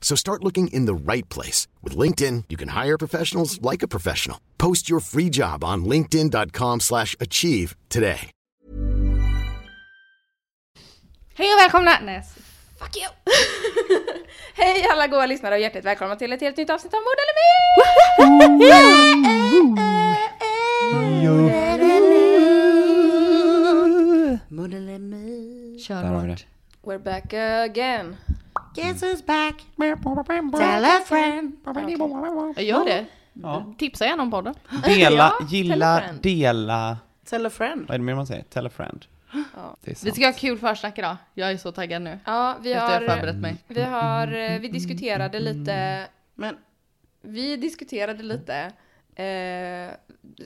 [0.00, 1.68] So start looking in the right place.
[1.84, 4.38] With LinkedIn, you can hire professionals like a professional.
[4.58, 8.30] Post your free job on linkedin.com slash achieve today.
[11.34, 11.90] Hej och välkomna!
[12.02, 12.22] Nej,
[12.78, 13.08] fuck you!
[14.54, 17.34] Hej alla goa lyssnare och hjärtligt välkomna till ett helt nytt avsnitt av Mord eller
[25.88, 26.38] Där har vi det.
[26.82, 27.32] We're back
[27.70, 28.16] again.
[28.74, 29.54] Guess who's back?
[30.58, 31.56] Tell a friend.
[32.56, 33.06] Jag gör det.
[33.78, 34.54] Tipsa gärna om podden.
[34.84, 36.20] Dela, Ja, tell gilla, friend.
[36.22, 36.98] dela.
[37.24, 37.80] Tell a friend.
[37.88, 38.42] Vad är det mer man säger?
[38.42, 39.06] Tell a friend.
[39.80, 40.04] Det är sant.
[40.04, 41.16] Vi ska ha kul försnack idag.
[41.34, 42.18] Jag är så taggad nu.
[42.24, 43.56] Ja, vi jag har har, förberett mig.
[43.68, 46.56] vi har, eh, vi diskuterade lite, Men
[47.22, 48.56] vi diskuterade lite
[49.14, 49.94] eh,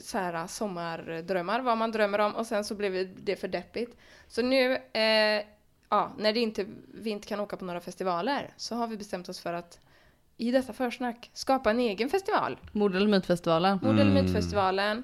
[0.01, 3.97] så här sommardrömmar, vad man drömmer om och sen så blev det för deppigt.
[4.27, 5.43] Så nu, eh,
[5.89, 9.29] ja, när det inte, vi inte kan åka på några festivaler så har vi bestämt
[9.29, 9.79] oss för att
[10.37, 12.57] i detta försnack skapa en egen festival.
[12.71, 13.79] Mord eller mytfestivalen.
[13.81, 15.03] Mord eller mytfestivalen.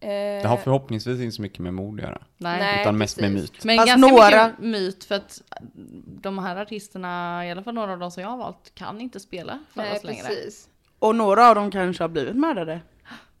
[0.00, 2.22] Eh, Det har förhoppningsvis inte så mycket med mord att göra.
[2.38, 2.58] Nej.
[2.60, 2.80] Nej.
[2.82, 3.52] utan mest med precis.
[3.52, 3.64] myt.
[3.64, 5.42] Men Fast ganska några- mycket myt för att
[6.22, 9.20] de här artisterna, i alla fall några av de som jag har valt, kan inte
[9.20, 10.26] spela för Nej, oss längre.
[10.26, 10.68] precis.
[10.98, 12.80] Och några av dem kanske har blivit mördade.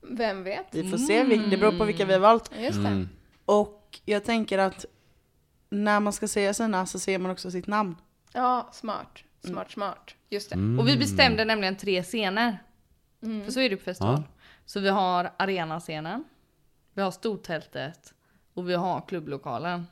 [0.00, 0.66] Vem vet?
[0.70, 2.50] Vi får se, det beror på vilka vi har valt.
[2.58, 2.88] Just det.
[2.88, 3.08] Mm.
[3.44, 4.84] Och jag tänker att
[5.72, 7.96] när man ska säga sina så ser man också sitt namn.
[8.32, 9.24] Ja, smart.
[9.44, 10.14] Smart, smart.
[10.30, 10.54] Just det.
[10.54, 10.78] Mm.
[10.78, 12.58] Och vi bestämde nämligen tre scener.
[13.44, 14.22] För så är det på festival.
[14.26, 14.42] Ja.
[14.66, 16.24] Så vi har arenascenen,
[16.94, 18.14] vi har stortältet
[18.54, 19.86] och vi har klubblokalen.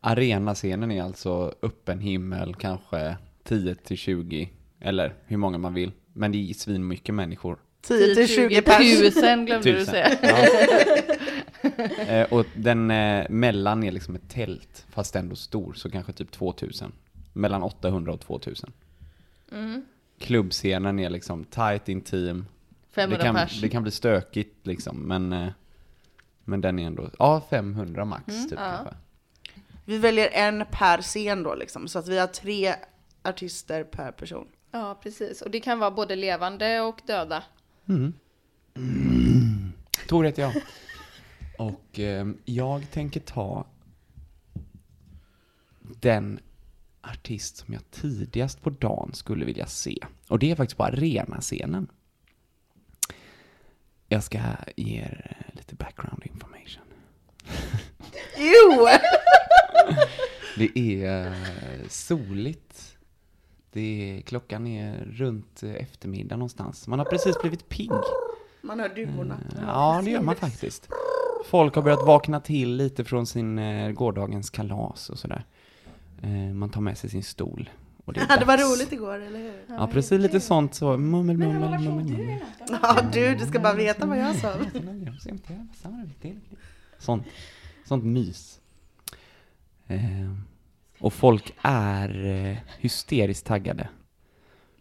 [0.00, 4.50] Arenascenen är alltså öppen himmel, kanske 10 till 20,
[4.80, 5.92] eller hur många man vill.
[6.12, 7.58] Men det är svinmycket människor.
[7.82, 8.98] 10 till 20 pers.
[8.98, 9.86] Tusen glömde du Tusen.
[9.94, 10.18] säga.
[10.22, 10.36] Ja.
[12.08, 16.30] Eh, och den eh, mellan är liksom ett tält, fast ändå stor, så kanske typ
[16.30, 16.92] 2000.
[17.32, 18.72] Mellan 800 och 2000.
[20.18, 22.46] Klubbscenen är liksom tight, intim.
[22.94, 23.60] Det 500 kan, pers.
[23.60, 25.48] det kan bli stökigt liksom, men, eh,
[26.44, 28.94] men den är ändå, ja 500 max typ kanske.
[29.84, 32.74] Vi väljer en per scen då liksom, så att vi har tre
[33.22, 34.46] artister per person.
[34.70, 35.42] Ja, precis.
[35.42, 37.42] Och det kan vara både levande och döda.
[40.08, 40.52] Tor heter jag.
[41.58, 43.66] Och eh, jag tänker ta
[46.00, 46.40] den
[47.02, 49.98] artist som jag tidigast på dagen skulle vilja se.
[50.28, 51.88] Och det är faktiskt på arenascenen.
[54.08, 54.40] Jag ska
[54.76, 56.82] ge er eh, lite background information.
[58.36, 58.88] Jo!
[60.58, 62.96] Det är eh, soligt.
[63.72, 66.88] Det är, klockan är runt eh, eftermiddag någonstans.
[66.88, 67.90] Man har precis blivit pigg.
[68.62, 69.38] Man hör duvorna.
[69.66, 70.88] Ja, det gör man faktiskt.
[71.50, 75.44] Folk har börjat vakna till lite från sin eh, gårdagens kalas och sådär.
[76.22, 77.70] Eh, man tar med sig sin stol.
[78.04, 78.70] Och det, är Det var dags.
[78.70, 79.54] roligt igår, eller hur?
[79.68, 80.96] Ja, precis lite sånt så.
[80.96, 82.38] Mummel, mummel, mummel, mummel.
[82.82, 84.52] Ja du, du ska bara veta vad jag sa.
[86.98, 87.24] Sånt,
[87.84, 88.60] sånt mys.
[89.86, 90.00] Eh,
[90.98, 93.88] och folk är eh, hysteriskt taggade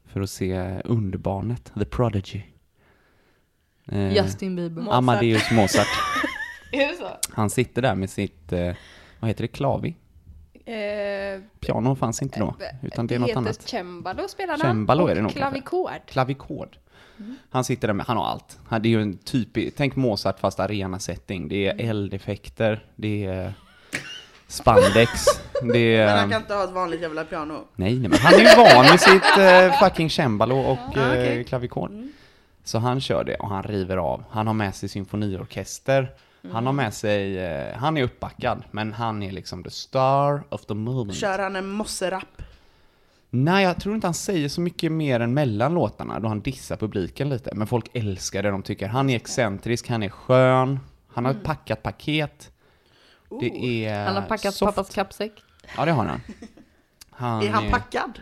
[0.05, 2.41] för att se underbarnet, The Prodigy.
[3.85, 4.81] Eh, Justin Bieber.
[4.81, 4.97] Mozart.
[4.97, 5.87] Amadeus Mozart.
[6.71, 7.07] Är det så?
[7.33, 8.73] Han sitter där med sitt, eh,
[9.19, 9.95] vad heter det, klavi?
[10.65, 13.61] Eh, Piano fanns inte då, utan det är något heter annat.
[13.61, 14.59] cembalo spelar han.
[14.61, 15.39] Cembalo och är det nog kanske.
[15.61, 16.01] klavikord.
[16.07, 16.77] Klavikord.
[17.49, 18.57] Han sitter där med, han har allt.
[18.67, 21.47] Han, det är ju en typ, tänk Mozart fast arena-setting.
[21.47, 23.53] Det är eldeffekter, det är
[24.47, 25.11] spandex,
[25.73, 26.31] det Men han är...
[26.31, 27.53] kan inte ha ett vanligt jävla piano.
[27.75, 31.09] Nej, nej, men han är ju van med sitt eh, fucking cembalo och Ja, eh,
[31.11, 31.43] okej.
[31.43, 31.91] klavikord.
[32.63, 34.23] Så han kör det och han river av.
[34.29, 36.11] Han har med sig symfoniorkester.
[36.51, 40.65] Han har med sig, eh, han är uppbackad, men han är liksom the star of
[40.65, 41.17] the moment.
[41.17, 42.41] Kör han en mosserapp?
[43.29, 46.75] Nej, jag tror inte han säger så mycket mer än mellan låtarna, då han dissar
[46.75, 47.49] publiken lite.
[47.55, 51.43] Men folk älskar det, de tycker han är excentrisk, han är skön, han har ett
[51.43, 52.51] packat paket.
[53.39, 54.75] Det är Han har packat soft.
[54.75, 55.43] pappas kappsäck.
[55.77, 56.21] Ja, det har han.
[57.09, 58.19] han är han packad?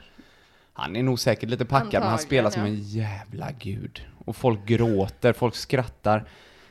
[0.74, 4.02] Han är nog säkert lite packad, men han spelar som Antagligen, en jävla gud.
[4.26, 6.30] Och folk gråter, folk skrattar.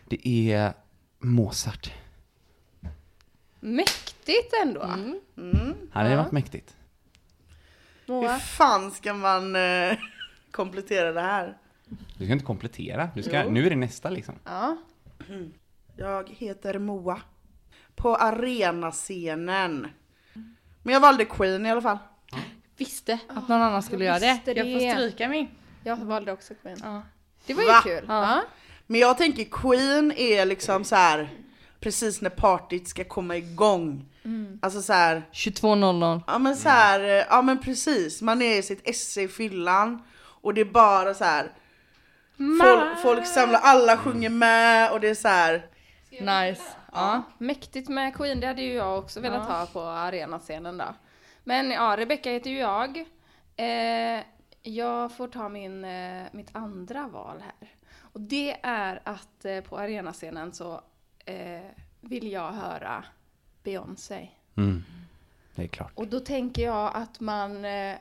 [0.08, 0.72] Det är
[1.22, 1.92] Mozart.
[3.60, 4.80] Mäktigt ändå.
[5.92, 6.76] Hade det varit mäktigt?
[8.06, 9.92] Hur fan ska man eh,
[10.50, 11.56] komplettera det här?
[12.18, 14.34] Du ska inte komplettera, du ska, nu är det nästa liksom.
[14.44, 14.76] Ja.
[15.96, 17.20] Jag heter Moa.
[17.96, 19.86] På arenascenen.
[20.82, 21.98] Men jag valde Queen i alla fall.
[22.76, 24.32] Visste att någon annan skulle göra det.
[24.34, 24.92] visste Jag får det.
[24.92, 25.48] stryka min.
[25.84, 26.78] Jag valde också Queen.
[26.82, 27.02] Ja.
[27.46, 27.80] Det var ju Va?
[27.84, 28.04] kul.
[28.08, 28.42] Ja.
[28.86, 28.92] Ja.
[28.92, 31.30] Men jag tänker Queen är liksom så här
[31.80, 34.08] precis när partyt ska komma igång.
[34.62, 36.22] Alltså så här, 22.00.
[36.26, 38.22] ja men så här, eh, ja men precis.
[38.22, 41.52] Man är i sitt esse i fyllan och det är bara så här.
[42.36, 45.66] Folk, folk samlar, alla sjunger med och det är så här.
[46.10, 46.62] Nice.
[46.92, 47.22] Ja.
[47.38, 50.94] Mäktigt med Queen, det hade ju jag också velat ha på arenascenen då.
[51.44, 52.98] Men ja, Rebecca heter ju jag.
[53.56, 54.24] Eh,
[54.62, 57.68] jag får ta min, eh, mitt andra val här.
[58.12, 60.80] Och det är att eh, på arenascenen så
[61.24, 61.60] eh,
[62.00, 63.04] vill jag höra
[63.62, 64.28] Beyoncé.
[64.56, 64.82] Mm.
[65.54, 65.92] Det är klart.
[65.94, 67.96] Och då tänker jag att man, eh,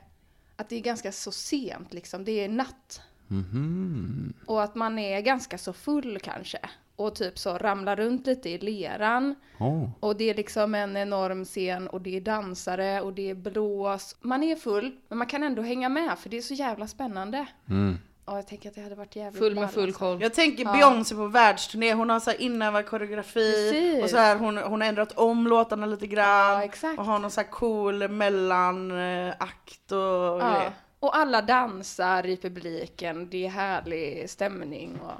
[0.56, 3.02] att det är ganska så sent liksom, det är natt.
[3.28, 4.32] Mhm.
[4.46, 6.58] Och att man är ganska så full kanske.
[6.96, 9.34] Och typ så ramlar runt lite i leran.
[9.58, 9.90] Oh.
[10.00, 14.16] Och det är liksom en enorm scen och det är dansare och det är blås.
[14.20, 17.46] Man är full, men man kan ändå hänga med för det är så jävla spännande.
[17.68, 17.98] Mm.
[18.24, 19.98] Och jag tänker att det hade varit jävligt Full med full alltså.
[19.98, 20.22] koll.
[20.22, 24.04] Jag tänker Beyoncé på världsturné, hon har så här inövad koreografi Precis.
[24.04, 26.26] och så här, hon, hon har ändrat om låtarna lite grann.
[26.52, 26.98] Ja, exakt.
[26.98, 30.36] Och har någon så här cool mellanakt och Ja.
[30.38, 30.72] grejer.
[31.00, 34.98] Och alla dansar i publiken, det är härlig stämning.
[35.04, 35.10] Och,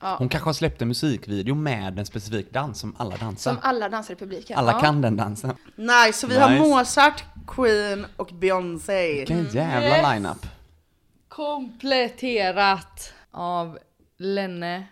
[0.00, 0.14] ja.
[0.18, 3.50] Hon kanske har släppt en musikvideo med en specifik dans som alla dansar.
[3.52, 4.58] Som alla dansar i publiken.
[4.58, 4.80] alla ja.
[4.80, 5.54] kan den dansen.
[5.76, 6.62] Nice, så vi har Nice.
[6.62, 9.14] Mozart, Queen och Beyoncé.
[9.18, 10.14] Vilken jävla Yes.
[10.14, 10.46] lineup.
[11.40, 13.78] Kompletterat av
[14.16, 14.86] Lenne,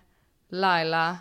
[0.49, 1.19] Laila,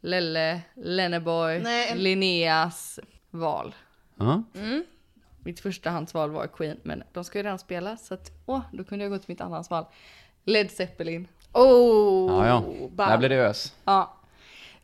[0.00, 3.00] Lelle, Lenneboy, Nej, Linneas
[3.30, 3.74] val.
[4.16, 4.42] Ja.
[5.44, 9.04] Mitt förstahandsval var Queen, men de ska ju redan spela så att, åh, då kunde
[9.04, 9.84] jag gå till mitt andrahandsval.
[10.44, 11.28] Led Zeppelin.
[11.52, 12.88] Oh, Ja, ja.
[12.90, 13.74] Där blir det ös.
[13.84, 14.16] Ja.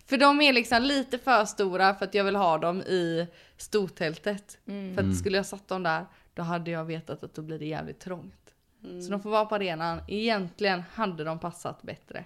[0.07, 3.27] För de är liksom lite för stora för att jag vill ha dem i
[3.57, 4.59] stortältet.
[4.95, 7.67] För att skulle jag satt dem där, då hade jag vetat att då blir det
[7.67, 8.35] jävligt trångt.
[8.83, 10.01] Så de får vara på arenan.
[10.09, 12.25] Egentligen hade de passat bättre.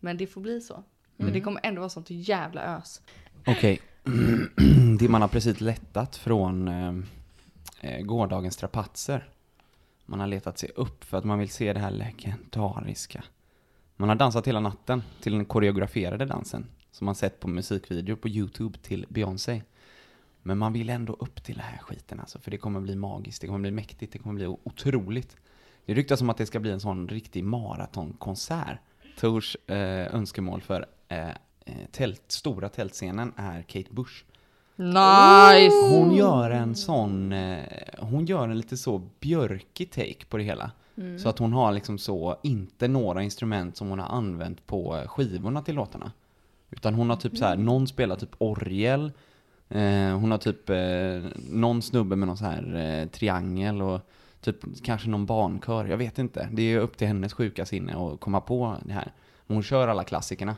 [0.00, 0.82] Men det får bli så.
[1.16, 3.02] Men det kommer ändå vara sånt jävla ös.
[3.46, 3.80] Okej.
[4.98, 6.94] det man har precis lättat från eh,
[7.80, 9.28] eh, gårdagens strapatser.
[10.06, 13.24] Man har letat sig upp för att man vill se det här legendariska.
[13.96, 16.66] Man har dansat hela natten till den koreograferade dansen.
[16.90, 19.62] Som man sett på musikvideo på Youtube till Beyoncé.
[20.42, 23.40] Men man vill ändå upp till den här skiten alltså, för det kommer bli magiskt,
[23.40, 25.36] det kommer bli mäktigt, det kommer bli otroligt.
[25.86, 28.78] Det ryktas om att det ska bli en sån riktig maratonkonsert.
[29.18, 31.34] Tors eh, önskemål för eh, eh,
[31.90, 34.24] tält, stora tältscenen är Kate Bush.
[34.76, 35.76] Nice!
[35.90, 37.64] Hon gör en sån, eh,
[37.98, 40.70] hon gör en lite så björkig take på det hela.
[41.22, 45.62] Så att hon har liksom så, inte några instrument som hon har använt på skivorna
[45.62, 46.12] till låtarna.
[46.70, 49.12] Utan hon har typ så här, någon spelar typ orgel,
[49.68, 54.00] eh, hon har typ eh, någon snubbe med någon så här eh, triangel och
[54.52, 56.48] typ kanske någon barnkör, jag vet inte.
[56.52, 59.12] Det är upp till hennes sjuka sinne att komma på det här.
[59.46, 60.56] Men hon kör alla klassikerna.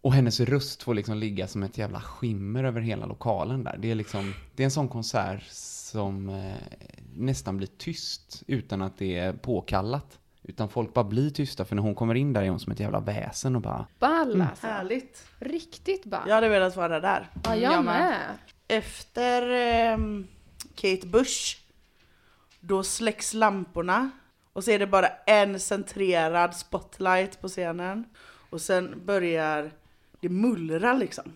[0.00, 3.76] Och hennes röst får liksom ligga som ett jävla skimmer över hela lokalen där.
[3.78, 6.52] Det är liksom, det är en sån konsert som eh,
[7.16, 10.18] nästan blir tyst utan att det är påkallat.
[10.42, 12.80] Utan folk bara blir tysta för när hon kommer in där är hon som ett
[12.80, 14.66] jävla väsen och bara Ball alltså.
[14.66, 15.24] Härligt.
[15.38, 16.22] Riktigt ball.
[16.26, 17.30] Jag hade velat vara där.
[17.44, 17.94] Ja, Jag jag med.
[17.94, 18.18] med.
[18.68, 20.26] Efter ehm,
[20.74, 21.56] Kate Bush,
[22.64, 24.10] då släcks lamporna
[24.52, 28.04] och så är det bara en centrerad spotlight på scenen.
[28.50, 29.70] Och sen börjar
[30.20, 31.32] det mullra liksom.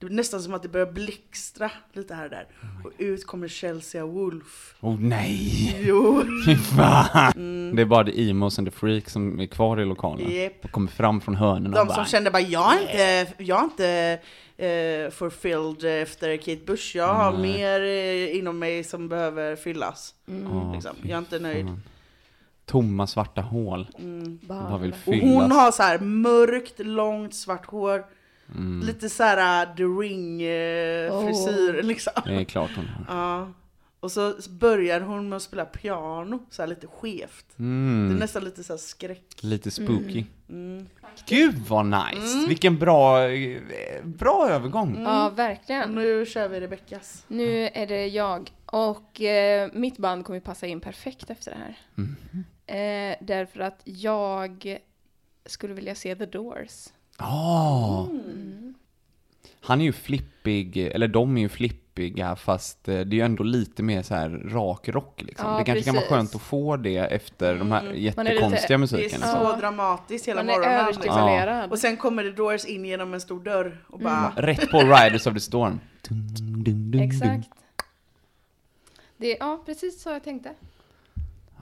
[0.00, 2.46] Det är nästan som att det börjar blixtra lite här och där.
[2.84, 4.74] Och ut kommer Chelsea Wolf.
[4.80, 5.76] Oh nej!
[5.86, 7.72] Jo, Fy fan!
[7.76, 10.30] Det är bara the emos and the freak som är kvar i lokalen.
[10.30, 10.64] Japp.
[10.64, 11.34] Och kommer fram från
[11.66, 12.80] och de bara, som kände bara jag är
[13.20, 14.18] inte, jag är inte
[14.56, 16.96] eh, fulfilled efter Kate Bush.
[16.96, 17.40] Jag har Nej.
[17.40, 20.14] mer eh, inom mig som behöver fyllas.
[20.26, 20.94] "Åh, Liksom.
[21.02, 21.66] fy Jag är inte nöjd.
[21.66, 21.82] fan."
[22.66, 23.86] Tomma svarta hål.
[23.98, 24.38] Ball.
[24.70, 28.04] Bara vill Och hon har så här mörkt, långt svart hår.
[28.54, 28.86] Mm.
[28.86, 30.42] Lite så här uh, The Ring
[31.10, 31.24] Oh.
[31.26, 32.12] frisyr liksom.
[32.24, 33.16] Det är klart hon har.
[33.16, 33.52] Ja.
[34.00, 37.44] Och så börjar hon med att spela piano, så här lite skevt.
[37.56, 39.24] Det är Mm, nästan lite så här skräck.
[39.40, 40.24] lite spooky.
[40.48, 40.86] Mm.
[41.28, 42.48] Gud vad nice!
[42.48, 43.60] Vilken bra, eh,
[44.04, 45.02] bra övergång.
[45.02, 45.94] Ja, verkligen.
[45.94, 47.24] Nu kör vi Rebeckas.
[47.28, 48.50] Nu är det jag.
[48.66, 51.76] Och eh, mitt band kommer passa in perfekt efter det här.
[53.10, 54.78] Eh, därför att jag
[55.46, 56.86] skulle vilja se The Doors.
[57.18, 58.04] Ah.
[58.06, 58.74] Mm.
[59.60, 63.42] Han är ju flippig, eller de är ju flippiga fast eh, det är ju ändå
[63.42, 65.50] lite mer så här rak rock liksom.
[65.50, 66.16] Ja, det kanske kan vara precis.
[66.16, 69.10] skönt att få det efter de här är jättekonstiga lite- Det är musiken.
[69.10, 69.42] så liksom.
[69.42, 69.56] Ja.
[69.56, 70.86] dramatiskt hela Man är morgonen.
[70.86, 71.02] Liksom.
[71.02, 71.70] överstimulerad.
[71.70, 74.32] Och sen kommer The Doors in genom en stor dörr och bara...
[74.36, 75.80] Rätt på Riders of the Storm.
[76.08, 77.02] Dun, dun, dun, dun.
[77.02, 77.48] Exakt.
[79.16, 80.50] Det, ja, precis så jag tänkte.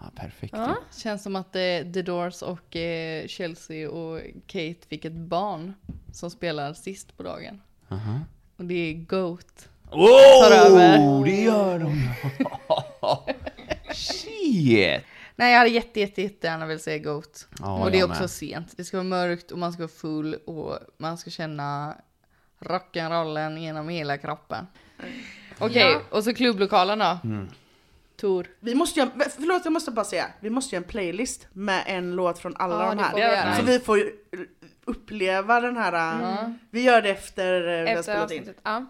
[0.01, 0.55] Ja, perfekt.
[0.57, 0.77] Ja.
[0.97, 1.61] Känns som att eh,
[1.93, 5.75] The Doors och eh, Chelsea och Kate fick ett barn
[6.13, 7.63] som spelar sist på dagen.
[7.89, 8.21] Aha.
[8.57, 9.69] Och det är Goat.
[9.91, 11.25] Oh, över.
[11.25, 12.11] det gör de!
[13.95, 15.03] Shit!
[15.37, 17.49] Nej jag hade jätte, jätte, jättegärna velat säga Goat.
[17.61, 18.31] Ja, och det är jag också med.
[18.31, 18.75] sent.
[18.77, 21.97] Det ska vara mörkt och man ska vara full och man ska känna
[22.61, 24.67] rock'n'rollen genom hela kroppen.
[25.59, 26.01] Okej, Ja.
[26.11, 27.19] och så klubblokalen då?
[27.25, 27.49] Mm.
[28.17, 28.47] Tor.
[28.61, 32.13] Vi måste göra, förlåt jag måste bara säga, vi måste göra en playlist med en
[32.17, 33.11] låt från alla Ja, de här.
[33.57, 33.67] får vi.
[33.67, 34.13] Så vi får
[34.85, 38.55] uppleva den här, vi gör det efter eh, vi har Efter spelat in.
[38.63, 38.85] Ja.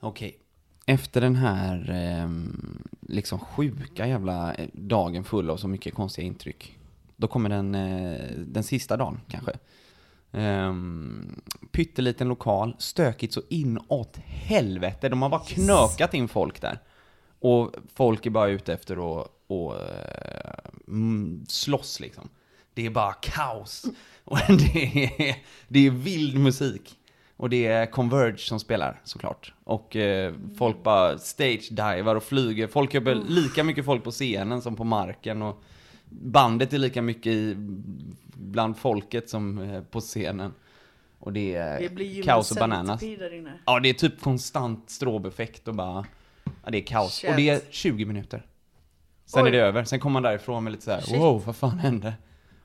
[0.00, 0.38] Okej.
[0.86, 6.78] Efter den här ehm, liksom sjuka jävla eh, dagen full av så mycket konstiga intryck.
[7.16, 9.52] Då kommer den, eh, den sista dagen kanske.
[10.30, 11.42] Um,
[11.72, 15.08] pytteliten lokal, stökigt så inåt helvete.
[15.08, 16.78] De har bara knökat in folk där.
[17.40, 19.74] Och folk är bara ute efter att och,
[20.88, 22.28] mm, slåss liksom.
[22.74, 23.84] Det är bara kaos.
[24.24, 25.36] Och det är,
[25.68, 26.98] det är vild musik.
[27.36, 29.52] Och det är Converge som spelar såklart.
[29.64, 32.66] Och eh, folk bara stage-divar och flyger.
[32.66, 35.42] Folk är väl lika mycket folk på scenen som på marken.
[35.42, 35.62] Och
[36.08, 37.54] bandet är lika mycket i,
[38.34, 40.52] bland folket som eh, på scenen.
[41.18, 43.00] Och det är Det blir ju kaos och bananas.
[43.00, 43.52] där inne.
[43.66, 46.06] Ja, det är typ konstant strobeffekt och bara...
[46.66, 47.12] Ja, det är kaos.
[47.14, 47.30] Shit.
[47.30, 48.46] Och det är 20 minuter.
[49.24, 49.48] Sen Oj.
[49.48, 49.84] är det över.
[49.84, 51.16] Sen kommer man därifrån med lite så här: Shit.
[51.20, 52.14] wow, vad fan hände?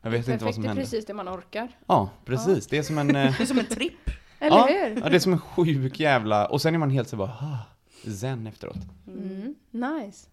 [0.02, 0.82] Jag vet inte vad Perfekt, som det är hände.
[0.82, 1.68] precis det man orkar.
[1.88, 2.68] Ja, precis.
[2.68, 3.16] Det är som en...
[3.16, 4.10] eh, Det är som en tripp.
[4.40, 5.02] Eller ja, hur?
[5.04, 6.46] Ja, det är som en sjuk jävla...
[6.46, 7.58] Och sen är man helt så bara, ah,
[8.12, 8.78] zen efteråt.
[9.08, 9.56] Mm.
[9.72, 10.28] Nice.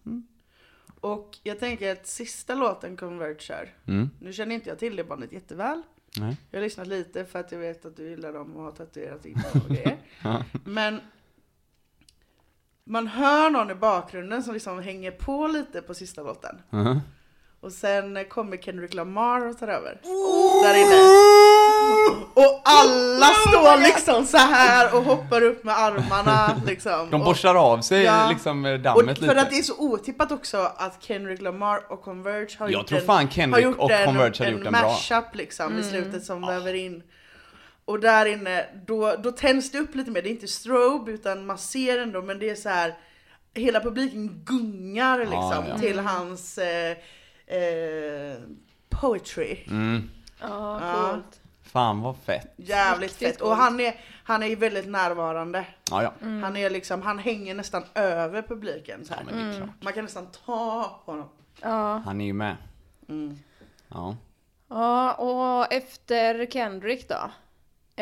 [1.01, 5.03] Och jag tänker att sista låten Convert kör, Mm, nu känner inte jag till det
[5.03, 5.81] bandet jätteväl.
[6.17, 6.37] nej.
[6.51, 9.25] Jag har lyssnat lite för att jag vet att du gillar dem och har tatuerat
[9.25, 9.97] in dem och grejer.
[10.23, 10.43] Ja.
[10.65, 10.99] Men
[12.89, 16.55] man hör någon i bakgrunden som liksom hänger på lite på sista låten.
[16.69, 16.99] Mhm.
[17.61, 19.99] Och sen kommer Kendrick Lamar och tar över.
[20.63, 20.95] Där inne.
[22.33, 27.07] Och alla står liksom så här och hoppar upp med armarna liksom.
[27.11, 28.29] De Och- borstar av sig Ja.
[28.29, 29.41] liksom eh, och dammet för lite.
[29.41, 32.99] att det är så otippat också att Kendrick Lamar och Converge har Jag gjort tror
[32.99, 34.81] en, fan har Kendrick gjort och en, Converge en gjort en bra.
[34.81, 37.03] mashup liksom i slutet som väver in.
[37.89, 40.21] Och där inne, då, då tänds det upp lite mer.
[40.21, 42.97] Det är inte strobe utan man ser ändå men det är så här
[43.53, 45.77] hela publiken gungar liksom ja.
[45.79, 46.97] till hans eh,
[47.47, 48.37] eh,
[48.89, 49.57] poetry.
[49.67, 50.09] Mm,
[50.41, 50.47] Ja,
[50.81, 51.09] Ja.
[51.11, 51.41] coolt.
[51.63, 52.53] fan vad fett.
[52.57, 53.41] Jävligt Riktigt fett.
[53.41, 55.65] Och han är, han är ju väldigt närvarande.
[55.91, 56.13] Ja, ja.
[56.19, 59.23] Han är liksom, han hänger nästan över publiken så här.
[59.29, 59.69] ja klart.
[59.81, 61.29] Man kan nästan ta på honom.
[61.61, 62.01] Ja.
[62.05, 62.55] Han är ju med.
[63.09, 63.39] Mm.
[63.87, 64.15] Ja.
[64.67, 67.31] ja, och efter Kendrick då,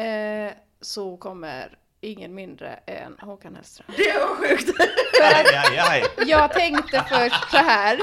[0.04, 0.52] eh,
[0.82, 3.88] så kommer ingen mindre än Håkan Hellström.
[3.98, 4.80] Det var sjukt!
[5.24, 6.04] Aj, aj, aj.
[6.30, 8.00] Jag tänkte först så här.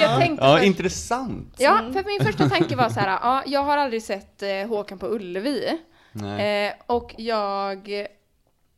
[0.00, 1.54] Jag tänkte Ja, först, intressant.
[1.58, 4.98] ja, för min första tanke var så här, ja, jag har aldrig sett eh, Håkan
[4.98, 5.78] på Ullevi.
[6.12, 6.66] Nej.
[6.66, 8.06] Eh, och jag,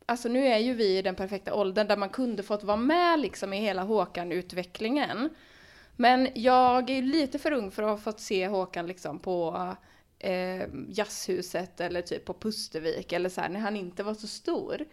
[0.05, 3.19] alltså nu är ju vi i den perfekta åldern där man kunde fått vara med
[3.19, 5.29] liksom i hela Håkan-utvecklingen.
[5.95, 9.75] Men jag är lite för ung för att ha fått se Håkan liksom på
[10.19, 14.85] eh, Jazzhuset eller typ på Pustervik eller så här när han inte var så stor.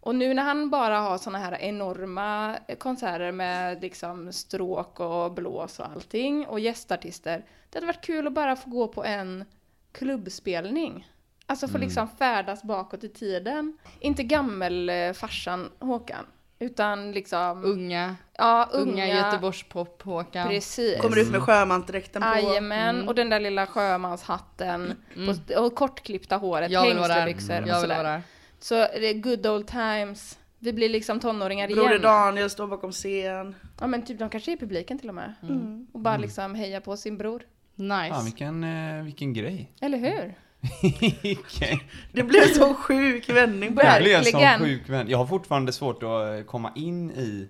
[0.00, 5.78] Och nu när han bara har såna här enorma konserter med liksom stråk och blås
[5.78, 7.44] och allting och gästartister.
[7.70, 9.44] Det hade varit kul att bara få gå på en
[9.92, 11.08] klubbspelning.
[11.46, 13.78] Alltså få liksom färdas bakåt i tiden.
[14.00, 16.26] Inte gammelfarsan Håkan.
[16.58, 17.64] Utan liksom...
[17.64, 20.48] Unga, ja, unga, Göteborgspop Håkan.
[20.48, 21.00] Precis.
[21.00, 22.28] Kommer ut med sjömansdräkten på.
[22.28, 24.94] Jajamän, och den där lilla sjömanshatten.
[25.14, 27.96] På, och kortklippta håret, hängslebyxor och Jag vill sådär.
[27.96, 28.22] vara där.
[28.60, 30.38] Så det är good old times.
[30.58, 32.02] Vi blir liksom tonåringar Broder igen.
[32.02, 33.54] Daniel står bakom scen.
[33.80, 35.34] Ja men typ de kanske är i publiken till och med.
[35.42, 35.86] Mm.
[35.92, 37.42] Och bara liksom heja på sin bror.
[37.74, 38.14] Nice.
[38.14, 39.72] Fan, vilken, eh, vilken grej.
[39.80, 40.34] Eller hur?
[41.38, 41.82] Okej.
[42.12, 44.60] Det blev så sjuk vändning på det blev Verkligen.
[44.60, 45.08] sjuk vän.
[45.08, 47.48] Jag har fortfarande svårt att eh, komma in i,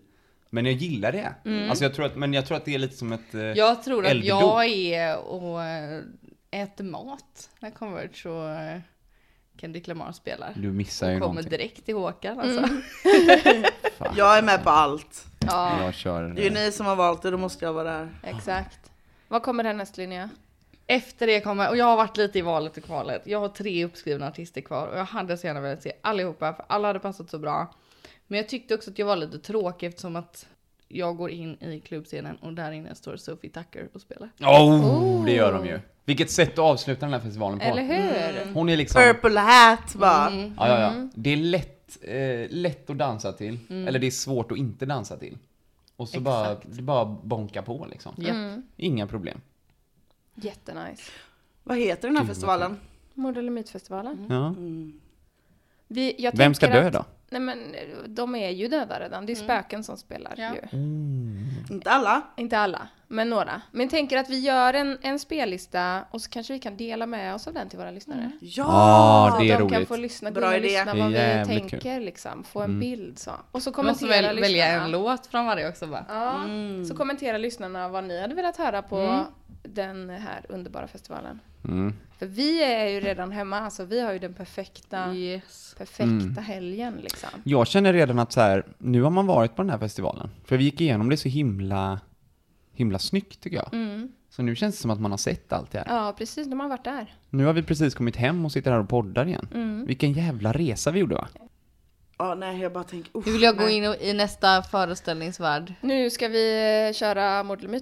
[0.51, 1.35] men jag gillar det.
[1.45, 1.71] Mm.
[1.71, 3.35] Alltså jag tror att, men jag tror att det är lite som ett...
[3.35, 6.03] eh, Jag tror att jag är och eh,
[6.51, 8.81] äter mat när Converge och
[9.61, 10.53] Kendrick Lamar spelar.
[10.57, 11.51] Du missar ju Och kommer någonting.
[11.59, 12.59] direkt till Håkan alltså.
[12.59, 12.83] Mm.
[13.99, 14.15] Fan.
[14.17, 15.27] Jag är med på allt.
[15.47, 16.23] Ja, Jag kör...
[16.29, 18.09] Det är ju ni som har valt det, då måste jag vara där.
[18.23, 18.91] exakt.
[19.29, 20.31] Vad kommer härnäst Linnea?
[20.87, 23.23] Efter det kommer, och jag har varit lite i valet och kvalet.
[23.25, 26.65] Jag har tre uppskrivna artister kvar och jag hade så gärna velat se allihopa för
[26.69, 27.75] alla hade passat så bra.
[28.27, 30.47] Men jag tyckte också att jag var lite tråkig eftersom att
[30.89, 34.29] jag går in i klubbscenen och där inne står Sophie Tucker och spelar.
[34.41, 35.81] Oh, det gör de ju.
[36.05, 37.65] Vilket sätt att avsluta den här festivalen på.
[37.65, 38.55] Eller hur?
[38.55, 39.03] Hon är liksom...
[39.03, 40.27] Purple hat bara.
[40.27, 40.55] Mm.
[40.59, 41.09] Ja, ja, ja.
[41.15, 43.59] Det är lätt, eh, lätt att dansa till.
[43.71, 43.89] Mm.
[43.89, 45.39] Eller det är svårt att inte dansa till.
[45.97, 46.77] Och så bara, Exakt.
[46.77, 48.15] det bara bonka på liksom.
[48.19, 48.63] Mm.
[48.77, 49.41] Inga problem.
[50.35, 51.11] Jättenice.
[51.63, 52.79] Vad heter den här festivalen?
[53.51, 54.27] Mytfestivalen.
[54.29, 54.55] Ja.
[55.89, 57.05] Vi, jag Vem ska dö att- då?
[57.35, 57.75] Nej men
[58.15, 59.27] de är ju döda redan.
[59.27, 60.51] Det är spöken som spelar Ja.
[60.55, 60.79] ju.
[61.71, 62.23] Inte alla.
[62.37, 63.63] Inte alla, men några.
[63.71, 67.35] Men tänker att vi gör en, en spellista och så kanske vi kan dela med
[67.35, 68.31] oss av den till våra lyssnare.
[68.41, 68.65] Ja!
[68.69, 69.89] Ah, Så det är att de kan roligt.
[69.89, 70.79] få lyssna, gå Bra in och idé.
[70.85, 72.03] lyssna vad vi tänker kul.
[72.05, 72.45] liksom.
[72.45, 73.31] Få en bild så.
[73.51, 74.85] Och så kommentera väl, välja lyssnarna.
[74.85, 76.05] en låt från varje också va?
[76.09, 76.41] Ja,
[76.89, 79.25] så kommentera lyssnarna vad ni hade velat höra på Mm.
[79.63, 81.41] den här underbara festivalen.
[81.65, 81.93] Mm.
[82.19, 85.75] För vi är ju redan hemma, alltså vi har ju den perfekta, Yes.
[85.79, 86.37] perfekta Mm.
[86.37, 87.29] helgen liksom.
[87.45, 90.31] Jag känner redan att så här, nu har man varit på den här festivalen.
[90.45, 92.01] För vi gick igenom det så himla,
[92.73, 93.75] himla snyggt tycker jag.
[93.75, 94.09] Mm.
[94.31, 95.87] Så nu känns det som att man har sett allt det här.
[95.97, 97.15] Ja, precis, de har varit där.
[97.31, 99.49] Nu har vi precis kommit hem och sitter här och poddar igen.
[99.55, 99.87] Mm.
[99.87, 101.29] Vilken jävla resa vi gjorde va?
[102.19, 103.77] Ja, nej, jag bara tänker, usch, Nu vill jag gå nej.
[103.77, 105.75] in i nästa föreställningsvärld.
[105.81, 107.65] Nu ska vi eh, köra Mord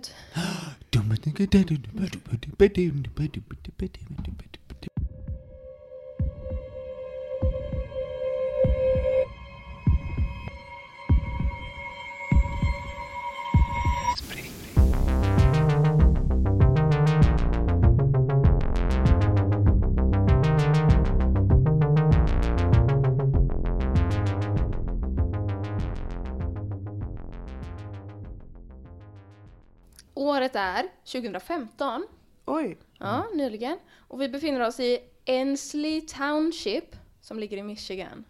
[30.53, 32.07] Året är 2015.
[32.47, 32.79] Oj.
[32.99, 33.79] Ja, nyligen.
[34.09, 38.25] Och vi befinner oss i Ensley Township, som ligger i Michigan.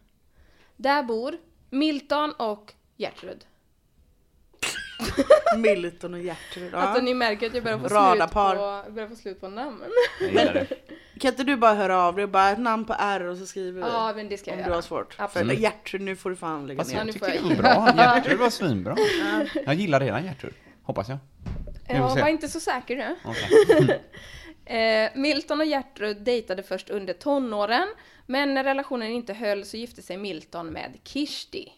[0.76, 1.36] Där bor
[1.70, 3.44] Milton och Gertrud.
[5.56, 6.74] Milton och Gertrud.
[6.74, 7.04] Alltså Ja.
[7.04, 9.82] ni märker att jag börjar få, slut på, börjar få slut på namn.
[11.20, 13.82] Kan inte du bara höra av dig, bara ett namn på R och så skriver
[13.82, 13.88] vi?
[13.88, 14.68] Ja, men det ska jag om göra.
[14.70, 15.14] du har svårt.
[15.18, 15.48] Absolut.
[15.54, 16.94] För Gertrud, nu får du fan lägga ner.
[16.94, 17.92] Ja, nu jag tycker jag det var bra.
[18.14, 18.96] Gertrud var svinbra.
[19.64, 20.54] Jag gillar redan Gertrud.
[20.82, 21.18] Hoppas jag.
[21.88, 22.20] Vi får Ja, se.
[22.20, 23.16] var inte så säker nu.
[24.64, 27.88] Eh, Milton och Gertrud dejtade först under tonåren,
[28.26, 31.72] men när relationen inte höll så gifte sig Milton med Kirsti.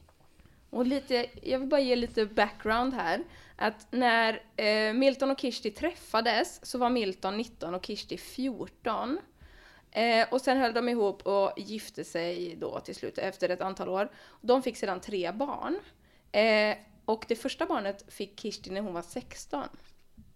[0.70, 3.24] Och lite, jag vill bara ge lite background här.
[3.56, 9.18] Att när eh, Milton och Kirsti träffades så var Milton 19 och Kirsti 14.
[9.90, 13.88] Eh, och sen höll de ihop och gifte sig då till slut efter ett antal
[13.88, 14.08] år.
[14.40, 15.78] De fick sedan tre barn.
[16.32, 19.68] Eh, och det första barnet fick Kirsti när hon var 16.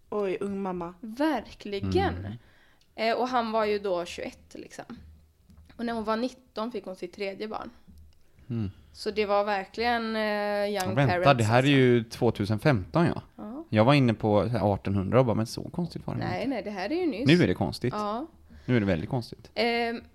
[0.09, 0.93] Oj, ung mamma.
[1.01, 2.27] Verkligen.
[2.95, 4.85] Eh, och han var ju då 21 liksom.
[5.75, 7.69] Och när hon var 19 fick hon sitt tredje barn.
[8.49, 8.71] Mm.
[8.93, 10.21] Så det var verkligen eh,
[10.69, 11.37] young Vänta, parents.
[11.37, 11.71] det här är alltså.
[11.71, 13.21] ju 2015 ja.
[13.35, 13.65] Ja.
[13.69, 16.49] Jag var inne på 1800 och bara, men så konstigt var det Nej, inte.
[16.49, 17.27] nej, det här är ju nyss.
[17.27, 17.93] Nu är det konstigt.
[17.97, 18.27] Ja.
[18.65, 19.51] Nu är det väldigt konstigt.
[19.53, 19.65] Eh,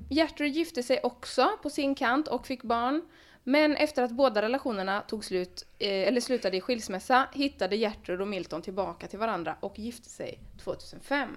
[0.08, 3.02] Gertrud gifte sig också på sin kant och fick barn.
[3.46, 8.28] Men efter att båda relationerna tog slut, eh, eller slutade i skilsmässa hittade Gertrud och
[8.28, 11.28] Milton tillbaka till varandra och gifte sig 2005.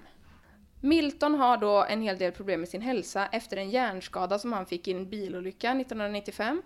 [0.80, 4.66] Milton har då en hel del problem med sin hälsa efter en hjärnskada som han
[4.66, 6.62] fick i en bilolycka 1995.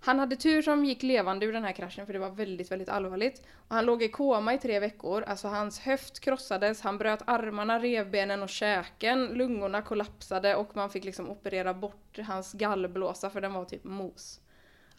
[0.00, 2.88] Han hade tur som gick levande ur den här kraschen för det var väldigt, väldigt
[2.88, 3.42] allvarligt.
[3.54, 7.78] Och han låg i koma i tre veckor, alltså hans höft krossades, han bröt armarna,
[7.78, 13.52] revbenen och käken, lungorna kollapsade och man fick liksom operera bort hans gallblåsa för den
[13.52, 14.40] var typ mos.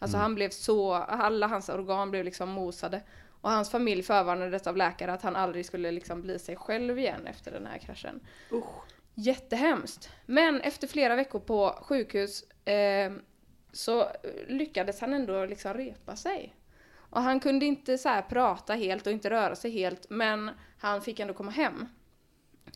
[0.02, 3.02] Alltså han blev så, alla hans organ blev liksom mosade.
[3.40, 7.26] Och hans familj förvarnades av läkare att han aldrig skulle liksom bli sig själv igen
[7.26, 8.20] efter den här kraschen.
[8.52, 8.64] Usch.
[9.14, 10.10] Jättehemskt.
[10.26, 13.12] Men efter flera veckor på sjukhus eh,
[13.72, 14.06] så
[14.48, 16.54] lyckades han ändå liksom repa sig.
[16.94, 21.20] Och han kunde inte så prata helt och inte röra sig helt, men han fick
[21.20, 21.88] ändå komma hem.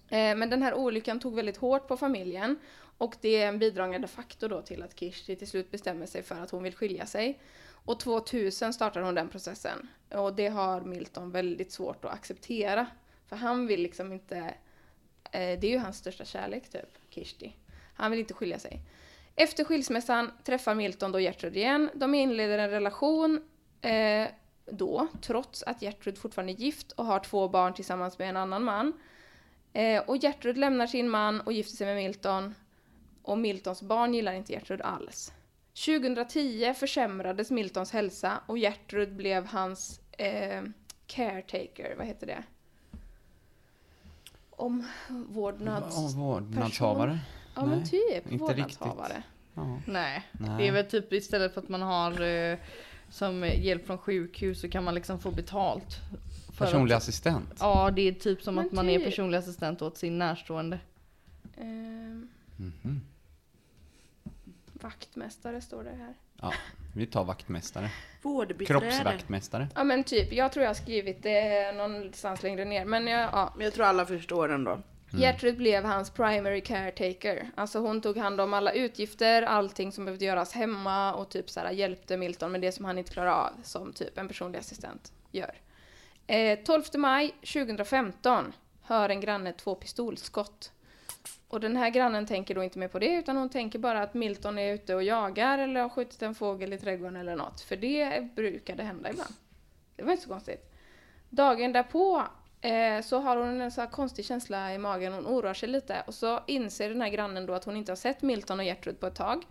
[0.09, 2.59] Eh, men den här olyckan tog väldigt hårt på familjen
[2.99, 6.35] och det är en bidragande faktor då till att Kirsti till slut bestämmer sig för
[6.35, 7.41] att hon vill skilja sig.
[7.69, 9.89] Och 2000 startar hon den processen.
[10.11, 12.87] Och det har Milton väldigt svårt att acceptera.
[13.27, 14.37] För han vill liksom inte...
[15.33, 17.57] Eh, det är ju hans största kärlek typ, Kirsti.
[17.95, 18.81] Han vill inte skilja sig.
[19.37, 21.91] Efter skilsmässan träffar Milton då Gertrud igen.
[21.95, 23.49] De inleder en relation
[23.81, 24.29] eh,
[24.67, 28.65] då, trots att Gertrud fortfarande är gift och har två barn tillsammans med en annan
[28.65, 28.93] man.
[29.73, 32.55] Eh, och Gertrud lämnar sin man och gifter sig med Milton.
[33.27, 35.33] Och Miltons barn gillar inte Gertrud alls.
[35.87, 40.63] 2010 försämrades Miltons hälsa och Gertrud blev hans eh,
[41.07, 42.43] caretaker, vad heter det?
[44.51, 45.97] Omvårdnads...
[45.97, 47.19] Ja, Vårdnadshavare?
[47.55, 49.23] Ja men Nej, typ, inte vårdnadshavare.
[49.55, 49.81] Ja.
[49.87, 50.27] Nej.
[50.33, 50.59] Nej.
[50.59, 52.59] det är väl typ istället för att man har eh,
[53.11, 55.97] som hjälp från sjukhus så kan man liksom få betalt.
[56.53, 57.55] för Personlig att, assistent?
[57.61, 59.05] Ja, det är typ som Men att man är typ.
[59.07, 60.79] personlig assistent åt sin närstående.
[61.57, 63.01] Ehm, Mhm.
[64.83, 66.15] Vaktmästare står det här.
[66.41, 66.53] Ja,
[66.95, 67.91] vi tar vaktmästare.
[68.23, 68.81] Vårdbiträde.
[68.81, 69.69] Kroppsvaktmästare.
[69.75, 72.85] Ja men typ, jag tror jag har skrivit det någonstans längre ner.
[72.85, 73.53] Men jag, ja.
[73.57, 74.83] Men jag tror alla förstår ändå.
[75.11, 77.51] Gertrud blev hans primary caretaker.
[77.55, 81.61] Alltså hon tog hand om alla utgifter, allting som behövde göras hemma och typ så
[81.61, 85.13] här, hjälpte Milton med det som han inte klarade av, som typ en personlig assistent
[85.31, 85.55] gör.
[86.27, 90.73] Eh, 12 maj 2015 hör en granne två pistolskott.
[91.49, 94.15] Och den här grannen tänker då inte mer på det, utan hon tänker bara att
[94.15, 97.61] Milton är ute och jagar eller har skjutit en fågel i trädgården eller något.
[97.61, 99.35] För det brukade hända ibland.
[99.97, 100.73] Det var inte så konstigt.
[101.31, 102.23] Dagen därpå
[102.61, 106.03] eh, så har hon en så här konstig känsla i magen, hon oroar sig lite
[106.07, 109.01] och så inser den här grannen då att hon inte har sett Milton och Gertrud
[109.01, 109.47] på ett tag.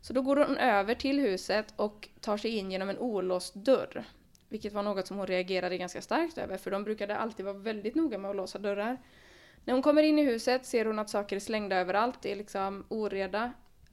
[0.00, 4.04] Så då går hon över till huset och tar sig in genom en olåst dörr.
[4.48, 7.94] Vilket var något som hon reagerade ganska starkt över, för de brukade alltid vara väldigt
[7.94, 8.98] noga med att låsa dörrar.
[9.64, 12.36] När hon kommer in i huset ser hon att saker är slängda överallt, det är
[12.36, 13.52] liksom oreda.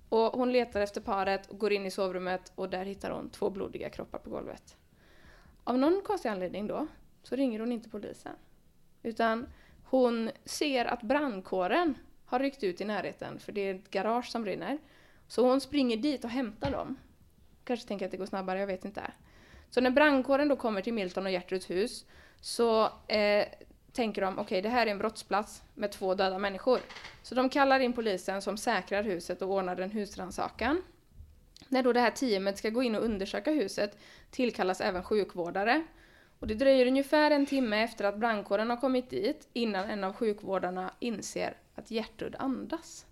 [0.09, 3.49] Och hon letar efter paret och går in i sovrummet och där hittar hon två
[3.49, 4.77] blodiga kroppar på golvet.
[5.63, 6.87] Av någon konstig anledning då,
[7.23, 8.35] så ringer hon inte polisen.
[9.03, 9.47] Utan
[9.83, 14.43] hon ser att brandkåren har ryckt ut i närheten, för det är ett garage som
[14.43, 14.77] brinner.
[15.27, 16.95] Så hon springer dit och hämtar dem.
[17.63, 19.01] Kanske tänker att det går snabbare, jag vet inte.
[19.69, 22.05] Så när brandkåren då kommer till Milton och Gertruds hus
[22.41, 23.45] så eh,
[23.97, 26.79] tänker de, okej det här är en brottsplats med två döda människor.
[27.23, 30.83] Så de kallar in polisen som säkrar huset och ordnar en husrannsakan.
[31.67, 33.97] När då det här teamet ska gå in och undersöka huset
[34.31, 35.83] tillkallas även sjukvårdare.
[36.39, 40.13] Och det dröjer ungefär en timme efter att brandkåren har kommit dit innan en av
[40.13, 43.05] sjukvårdarna inser att Gertrud andas.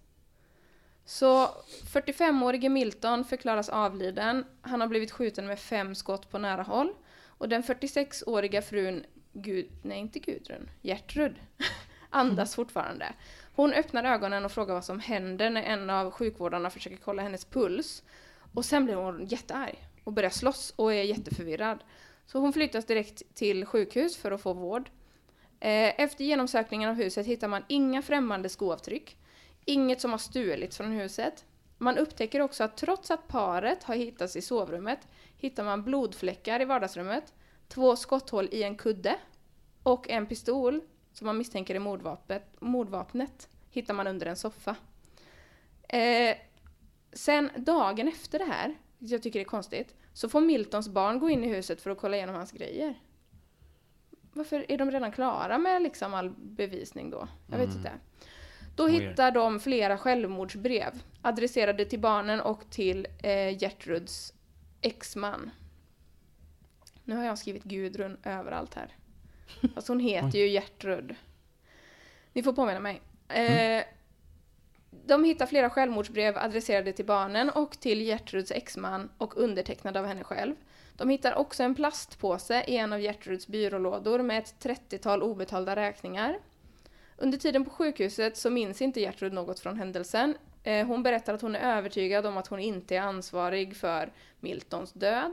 [1.06, 1.48] Så
[1.94, 4.46] 45-årige Milton förklaras avliden.
[4.62, 6.94] Han har blivit skjuten med fem skott på nära håll.
[7.38, 9.06] Och den 46-åriga frun,
[9.38, 11.36] Gud, nej inte Gudrun, Gertrud,
[12.10, 13.14] andas fortfarande.
[13.56, 17.46] Hon öppnar ögonen och frågar vad som händer när en av sjukvårdarna försöker kolla hennes
[17.46, 18.04] puls.
[18.54, 21.84] Och sen blir hon jättearg och börjar slåss och är jätteförvirrad.
[22.26, 24.90] Så hon flyttas direkt till sjukhus för att få vård.
[25.60, 29.18] Eh, efter genomsökningen av huset hittar man inga främmande skoavtryck.
[29.66, 31.46] Inget som har stulits från huset.
[31.78, 35.00] Man upptäcker också att trots att paret har hittats i sovrummet
[35.38, 37.34] hittar man blodfläckar i vardagsrummet,
[37.68, 39.16] två skotthål i en kudde
[39.84, 40.82] och en pistol
[41.14, 44.76] som man misstänker är mordvapnet, mordvapnet hittar man under en soffa.
[45.90, 46.38] Eh,
[47.14, 51.44] sen dagen efter det här, jag tycker är konstigt, så får Miltons barn gå in
[51.44, 53.00] i huset för att kolla igenom hans grejer.
[54.34, 57.28] Varför är de redan klara med liksom all bevisning då?
[57.52, 57.92] Jag vet inte.
[58.76, 59.02] Då Weird.
[59.02, 64.34] hittar de flera självmordsbrev adresserade till barnen och till eh, Gertruds
[64.82, 65.52] exman.
[67.06, 68.96] Nu har jag skrivit Gudrun överallt här.
[69.76, 71.16] Fast hon heter ju Gertrud.
[72.34, 73.02] Ni får påminna mig.
[73.30, 73.84] Eh,
[75.06, 80.24] de hittar flera självmordsbrev adresserade till barnen och till Gertruds exman och undertecknade av henne
[80.24, 80.56] själv.
[80.98, 86.40] De hittar också en plastpåse i en av Gertruds byrålådor med ett 30-tal obetalda räkningar.
[87.18, 90.38] Under tiden på sjukhuset så minns inte Gertrud något från händelsen.
[90.64, 94.94] Eh, Hon berättar att hon är övertygad om att hon inte är ansvarig för Miltons
[94.94, 95.32] död.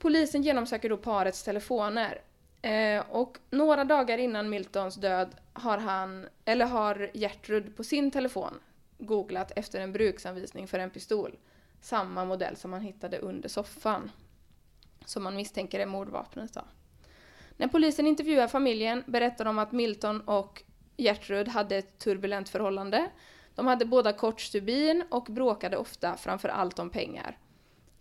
[0.00, 2.20] Polisen genomsöker då parets telefoner.
[2.62, 8.54] Eh, och några dagar innan Miltons död har han, eller har Gertrud på sin telefon
[8.98, 11.38] googlat efter en bruksanvisning för en pistol.
[11.80, 14.10] Samma modell som man hittade under soffan.
[15.04, 16.62] Som man misstänker är mordvapnet då.
[17.56, 20.62] När polisen intervjuar familjen berättar de att Milton och
[20.96, 23.10] Gertrud hade ett turbulent förhållande.
[23.54, 27.38] De hade båda kort stubin och bråkade ofta, framför allt om pengar.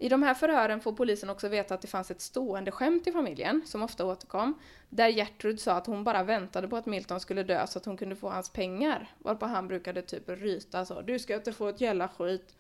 [0.02, 3.12] I de här förhören får polisen också veta att det fanns ett stående skämt i
[3.12, 4.60] familjen, som ofta återkom,
[4.90, 7.98] där Gertrud sa att hon bara väntade på att Milton skulle dö så att hon
[7.98, 9.12] kunde få hans pengar.
[9.18, 12.56] Varpå han brukade typ ryta så, du ska inte få ett jävla skit.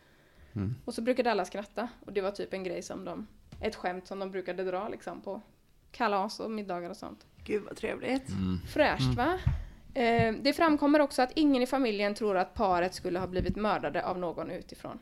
[0.85, 3.27] Och så brukade alla skratta, och det var typ en grej som de,
[3.61, 5.41] ett skämt som de brukade dra liksom på
[5.91, 7.25] kalas och middagar och sånt.
[7.43, 8.27] Gud vad trevligt.
[8.73, 9.39] Fräscht va?
[9.93, 14.05] Eh, det framkommer också att ingen i familjen tror att paret skulle ha blivit mördade
[14.05, 14.99] av någon utifrån.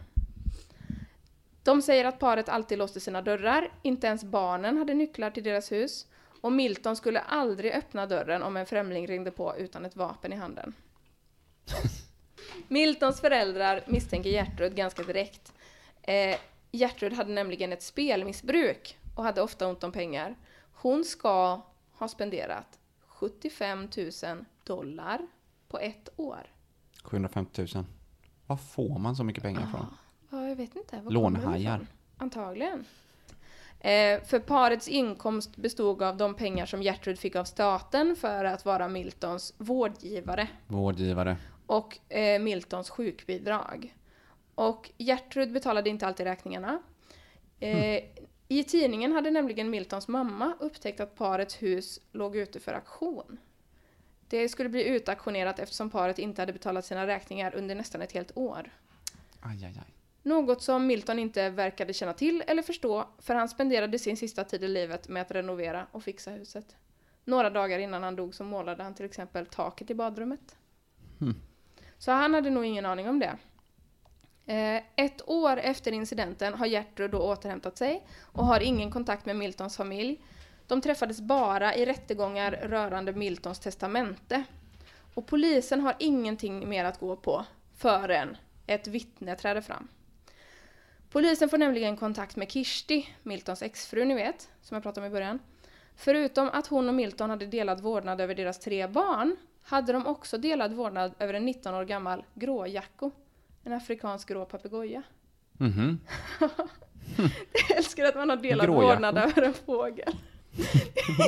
[1.67, 5.71] De säger att paret alltid låste sina dörrar, inte ens barnen hade nycklar till deras
[5.71, 6.07] hus
[6.41, 10.35] och Milton skulle aldrig öppna dörren om en främling ringde på utan ett vapen i
[10.35, 10.73] handen.
[12.67, 15.53] Miltons föräldrar misstänker Gertrud ganska direkt.
[16.01, 16.37] Eh,
[16.71, 20.35] Gertrud hade nämligen ett spelmissbruk och hade ofta ont om pengar.
[20.73, 21.61] Hon ska
[21.93, 23.89] ha spenderat 75
[24.23, 25.27] 000 dollar
[25.67, 26.51] på ett år.
[27.03, 27.85] 750 000.
[28.45, 29.87] Var får man så mycket pengar jag
[30.57, 31.01] vet inte.
[31.01, 31.87] Var Lånhajar.
[32.17, 32.85] Antagligen.
[33.79, 38.65] Eh, för parets inkomst bestod av de pengar som Gertrud fick av staten för att
[38.65, 41.37] vara Miltons vårdgivare Vårdgivare.
[41.65, 43.95] och eh, Miltons sjukbidrag.
[44.55, 46.81] Och Gertrud betalade inte alltid räkningarna.
[47.59, 48.03] Eh,
[48.47, 53.37] I tidningen hade nämligen Miltons mamma upptäckt att parets hus låg ute för auktion.
[54.29, 58.31] Det skulle bli utauktionerat eftersom paret inte hade betalat sina räkningar under nästan ett helt
[58.37, 58.69] år.
[59.41, 59.93] Aj, aj, aj.
[60.27, 64.63] Något som Milton inte verkade känna till eller förstå, för han spenderade sin sista tid
[64.63, 66.75] i livet med att renovera och fixa huset.
[67.25, 70.55] Några dagar innan han dog så målade han till exempel taket i badrummet.
[71.97, 73.37] Så han hade nog ingen aning om det.
[74.53, 79.35] Eh, ett år efter incidenten har Gertrud då återhämtat sig och har ingen kontakt med
[79.35, 80.21] Miltons familj.
[80.67, 84.43] De träffades bara i rättegångar rörande Miltons testamente.
[85.13, 87.45] Och polisen har ingenting mer att gå på
[87.77, 89.87] förrän ett vittne träder fram.
[91.09, 95.13] Polisen får nämligen kontakt med Kirsti, Miltons exfru ni vet, som jag pratade om i
[95.15, 95.39] början.
[95.95, 100.37] Förutom att hon och Milton hade delad vårdnad över deras tre barn hade de också
[100.37, 103.11] delad vårdnad över en 19 år gammal gråjacko.
[103.63, 105.03] En afrikansk grå papegoja.
[105.57, 105.99] Mhm.
[107.69, 108.87] Jag älskar att man har delad Gråjacko.
[108.87, 110.15] vårdnad över en fågel.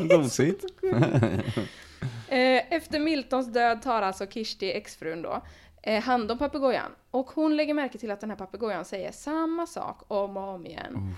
[0.10, 0.66] Gosigt.
[2.32, 5.42] Eh, Efter Miltons död tar alltså Kirsti, exfrun då,
[5.90, 6.92] eh, hand om papegojan.
[7.12, 10.66] Och hon lägger märke till att den här papegojan säger samma sak om och om
[10.66, 11.16] igen.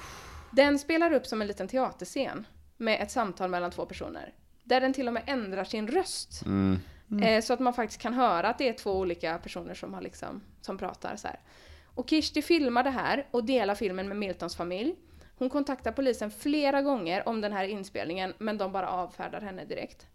[0.52, 4.34] Den spelar upp som en liten teaterscen med ett samtal mellan två personer.
[4.64, 6.46] Där den till och med ändrar sin röst.
[6.46, 6.80] Mm.
[7.24, 10.02] Eh, så att man faktiskt kan höra att det är två olika personer som, har
[10.02, 11.40] liksom, som pratar så här.
[11.96, 14.96] Och Kirsti filmar det här och delar filmen med Miltons familj.
[15.38, 20.08] Hon kontaktar polisen flera gånger om den här inspelningen men de bara avfärdar henne direkt.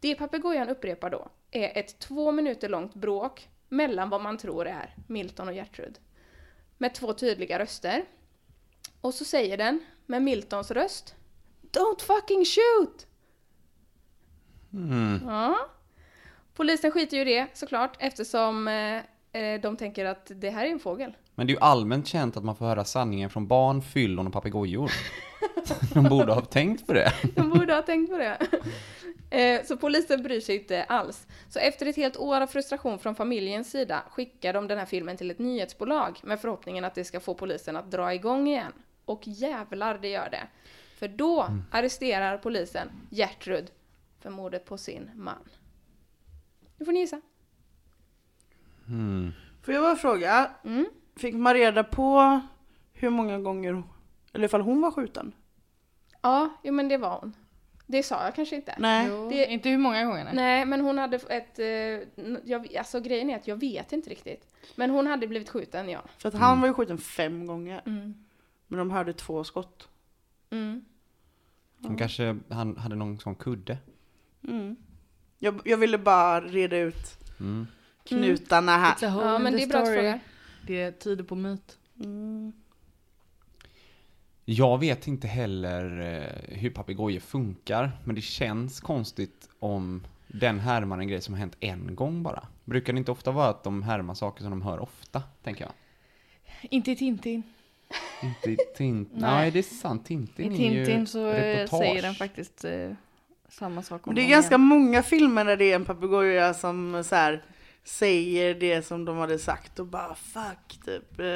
[0.00, 4.94] Det papegojan upprepar då är ett två minuter långt bråk mellan vad man tror är
[5.06, 5.98] Milton och Gertrud.
[6.78, 8.04] Med två tydliga röster.
[9.00, 11.14] Och så säger den med Miltons röst
[11.72, 13.06] Don't fucking shoot!
[14.72, 15.20] Mm.
[15.26, 15.56] Ja.
[16.54, 18.96] Polisen skiter ju i det såklart eftersom eh,
[19.42, 21.16] eh, de tänker att det här är en fågel.
[21.40, 24.32] Men det är ju allmänt känt att man får höra sanningen från barn, fyllon och
[24.32, 24.90] papegojor.
[25.94, 27.12] De borde ha tänkt på det.
[27.34, 28.46] De borde ha tänkt på det.
[29.30, 31.26] Eh, Så polisen bryr sig inte alls.
[31.48, 35.16] Så efter ett helt år av frustration från familjens sida skickar de den här filmen
[35.16, 38.72] till ett nyhetsbolag med förhoppningen att det ska få polisen att dra igång igen.
[39.04, 40.46] Och jävlar det gör det.
[40.98, 43.70] För då arresterar polisen Gertrud
[44.20, 45.48] för mordet på sin man.
[46.76, 47.20] Nu får ni gissa.
[48.88, 49.32] Mm.
[49.62, 50.86] Får jag bara fråga, Mm.
[51.20, 52.40] Fick man reda på
[52.92, 53.82] hur många gånger,
[54.32, 55.32] eller ifall hon var skjuten?
[56.22, 57.36] Ja, jo men det var hon.
[57.86, 58.74] Det sa jag kanske inte.
[58.78, 59.06] Nej.
[59.10, 60.34] Jo, Det- Inte hur många gånger nej.
[60.34, 61.58] Nej, men hon hade ett...
[61.58, 61.66] Eh,
[62.44, 64.54] jag, alltså grejen är att jag vet inte riktigt.
[64.76, 66.00] Men hon hade blivit skjuten, ja.
[66.18, 67.82] För att han var ju skjuten fem gånger.
[67.86, 68.14] Mm.
[68.66, 69.88] Men de hörde två skott.
[70.50, 70.84] Mm.
[71.78, 73.78] De kanske han hade någon sån kudde.
[74.48, 74.76] Mm.
[75.38, 77.66] Jag, jag ville bara reda ut Mm.
[78.04, 78.94] knutarna här.
[79.00, 79.96] Ja, men det är bra story.
[79.96, 80.20] fråga.
[80.66, 81.78] Det tyder på myt.
[82.00, 82.52] Mm.
[84.44, 90.98] Jag vet inte heller eh, hur papegojor funkar, men det känns konstigt om den härmar
[90.98, 92.46] en grej som har hänt en gång bara.
[92.64, 95.72] Brukar det inte ofta vara att de härmar saker som de hör ofta, tänker jag?
[96.70, 97.42] Inte i Tintin.
[98.22, 99.08] Inte i Tintin.
[99.20, 99.30] Nej.
[99.30, 100.06] Nej, det är sant.
[100.06, 101.80] Tintin I är ju Tintin så eh, reportage.
[101.80, 102.92] säger den faktiskt eh,
[103.48, 104.60] samma sak om det är ganska igen.
[104.60, 107.42] många filmer där det är en papegoja som så här,
[107.84, 111.20] säger det som de hade sagt och bara fuck typ.
[111.20, 111.26] Eh,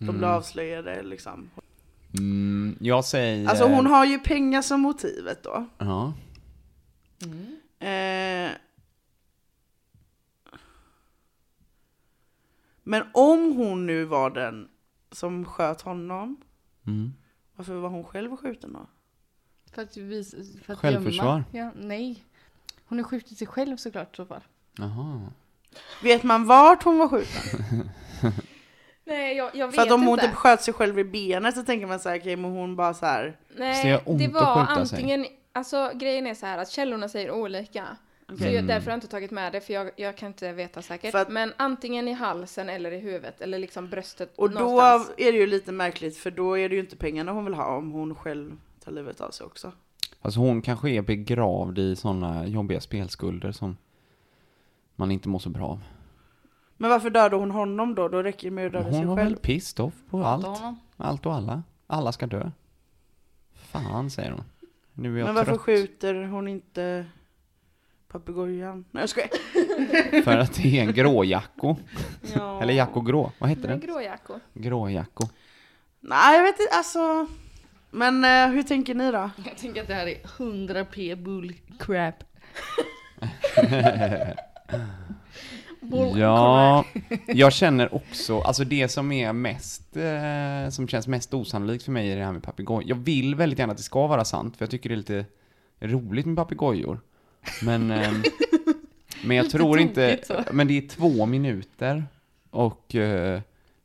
[0.00, 0.06] Mm.
[0.10, 1.50] De blir avslöjade liksom.
[2.18, 3.48] Mm, jag säger...
[3.48, 5.66] Alltså hon har ju pengar som motivet då.
[5.78, 6.12] Ja.
[7.24, 7.56] Mm.
[7.78, 8.52] Eh,
[12.82, 14.68] men om hon nu var den
[15.12, 16.36] som sköt honom,
[16.86, 17.12] Mm.
[17.56, 18.86] varför var hon själv skjuten då?
[19.72, 20.30] För att, vis,
[20.64, 21.26] för att Självförsvar.
[21.26, 21.44] gömma.
[21.52, 22.24] Ja, nej.
[22.84, 24.42] Hon har skjutit sig själv såklart i så fall.
[24.78, 25.20] Jaha.
[26.02, 27.90] Vet man vart hon var skjuten?
[29.04, 30.26] Nej, jag, jag vet För att om hon inte.
[30.26, 32.94] typ sköt sig själv i benet så tänker man så här, okej men hon bara
[32.94, 33.36] så här.
[33.52, 34.96] Så det Nej, gör ont det att var skjuta sig.
[34.96, 35.26] antingen...
[35.52, 37.84] Alltså grejen är så här att källorna säger olika.
[38.38, 40.82] Så jag, därför har jag inte tagit med det, för jag, jag kan inte veta
[40.82, 41.12] säkert.
[41.12, 45.10] För att- Men antingen i halsen eller i huvudet, eller liksom bröstet Och då någonstans.
[45.16, 47.76] är det ju lite märkligt för då är det ju inte pengarna hon vill ha
[47.76, 48.52] om hon själv
[48.84, 49.72] tar livet av sig också.
[50.22, 53.76] Alltså hon kanske är begravd i sådana jobbiga spelskulder som
[54.98, 55.80] man inte mår så bra av.
[56.76, 58.08] Men varför dödade hon honom då?
[58.08, 59.36] Då räcker det med att döda Hon sig var väl själv.
[59.36, 60.46] pissed off på allt.
[60.46, 60.80] honom.
[60.96, 61.62] Allt och alla.
[61.86, 62.50] Alla ska dö.
[63.54, 64.44] Fan, säger hon.
[64.92, 65.60] Nu är jag Men varför trött.
[65.60, 67.06] skjuter hon inte
[68.08, 68.84] papegojan?
[68.90, 70.22] Nej jag skojar.
[70.22, 71.76] För att det är en gråjacko.
[72.36, 72.62] Ja.
[72.62, 73.32] Eller jacko grå.
[73.38, 73.86] Vad heter det?
[73.86, 74.40] gråjackor.
[74.54, 75.24] Gråjacko.
[76.00, 77.26] Nej jag vet inte, alltså.
[77.90, 79.30] Men eh, hur tänker ni då?
[79.46, 82.14] Jag tänker att det här är 100p bullcrap.
[86.16, 86.84] Ja,
[87.26, 92.12] jag känner också, alltså det som är mest, eh, som känns mest osannolikt för mig
[92.12, 92.84] är det här med papegoj.
[92.86, 95.24] Jag vill väldigt gärna att det ska vara sant, för jag tycker det är lite
[95.80, 97.00] roligt med papegojor.
[97.62, 98.22] Men, ehm,
[99.24, 100.18] men jag tror inte,
[100.52, 102.04] men det är två minuter
[102.50, 103.40] och, eh,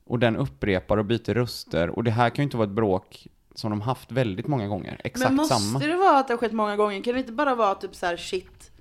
[0.06, 3.28] och den upprepar och byter röster och det här kan ju inte vara ett bråk
[3.56, 5.80] som de haft väldigt många gånger, exakt Men måste samma.
[5.80, 7.02] det vara att det har skett många gånger?
[7.04, 8.72] Kan det inte bara vara typ så här shit,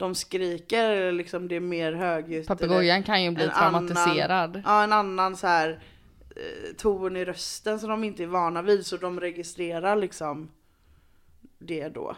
[0.00, 2.46] de skriker eller liksom det är mer högljutt?
[2.46, 4.62] Papegojan kan ju bli en traumatiserad.
[4.64, 5.70] Ja, en annan så här
[6.36, 10.50] eh, ton i rösten som de inte är vana vid så de registrerar liksom
[11.58, 12.16] det då.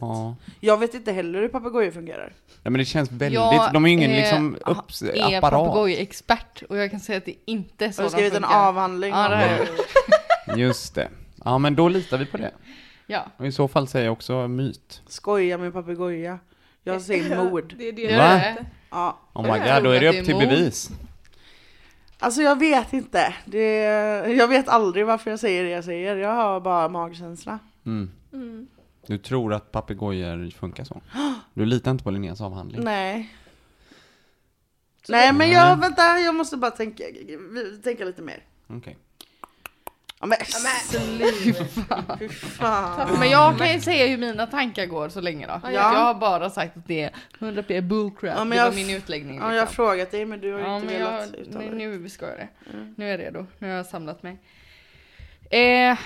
[0.00, 0.36] Ja.
[0.60, 2.32] Jag vet inte heller hur papegojor fungerar.
[2.62, 5.40] ja, men det känns väldigt, Jag, de är ju ingen eh, liksom upps, är apparat.
[5.66, 8.42] papegojexpert och jag kan säga att det inte är så Jag har de skrivit en
[8.42, 8.68] funkar.
[8.68, 9.66] avhandling Ja, jag
[10.46, 10.56] det.
[10.60, 11.08] Just det.
[11.44, 12.50] Ja, men då litar vi på det.
[13.06, 13.26] Ja.
[13.36, 15.02] Och i så fall säger jag också myt.
[15.08, 16.38] Skoja med papegoja.
[16.84, 17.74] Jag säger mord.
[17.78, 18.34] Det är det jag Va?
[18.34, 18.58] vet.
[18.90, 19.18] Ja.
[19.32, 20.90] Oh my god, då är det upp till bevis.
[22.18, 23.34] Alltså jag vet inte.
[23.44, 23.74] Det,
[24.28, 26.16] jag vet aldrig varför jag säger det jag säger.
[26.16, 27.58] Jag har bara magkänsla.
[27.86, 28.10] Mm.
[29.06, 31.00] Du tror att papegojor funkar så?
[31.54, 32.84] Du litar inte på Linneas avhandling?
[32.84, 33.34] Nej.
[35.08, 37.04] Nej men jag, vänta, jag måste bara tänka,
[37.84, 38.42] tänka lite mer.
[38.66, 38.96] Okej.
[40.20, 42.04] Ja men sluta.
[42.18, 43.18] Fy fan.
[43.18, 45.60] Men jag kan ju säga hur mina tankar går så länge då.
[45.64, 45.70] Ja.
[45.70, 48.34] Jag har bara sagt att det är 100p bullcrap.
[48.38, 49.36] Ja, det var min utläggning.
[49.38, 49.74] Ja, jag har liksom.
[49.74, 51.86] frågat dig men du har ju Ja, inte velat jag, uttala dig.
[51.86, 52.48] nu ska jag det.
[52.72, 52.94] Mm.
[52.96, 53.46] Nu är jag redo.
[53.58, 54.38] Nu har jag samlat mig.
[55.50, 55.98] Eh,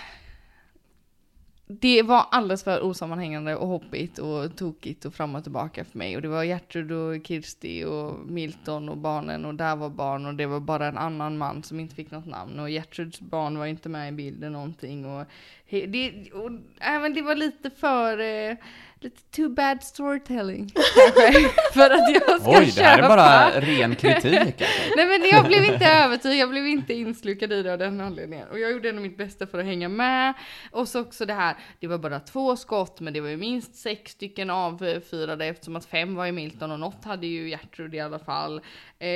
[1.66, 6.16] det var alldeles för osammanhängande och hoppigt och tokigt och fram och tillbaka för mig.
[6.16, 10.34] Och det var Gertrud och Kirsti och Milton och barnen och där var barn och
[10.34, 12.58] det var bara en annan man som inte fick något namn.
[12.58, 15.06] Och Gertruds barn var inte med i bilden någonting.
[15.06, 15.26] Och,
[15.70, 18.18] det, och även det var lite för...
[18.18, 18.56] Eh,
[19.02, 21.48] lite too bad storytelling kanske.
[21.72, 23.08] för att jag ska Oj, det här är köpa.
[23.08, 24.38] bara ren kritik.
[24.40, 24.64] alltså.
[24.96, 28.48] Nej men jag blev inte övertygad, jag blev inte inslukad i det av den anledningen.
[28.48, 30.34] Och jag gjorde ändå mitt bästa för att hänga med.
[30.70, 33.74] Och så också det här, det var bara två skott men det var ju minst
[33.74, 38.00] sex stycken avfyrade eftersom att fem var i Milton och något hade ju Gertrud i
[38.00, 38.60] alla fall.
[38.98, 39.08] Eh,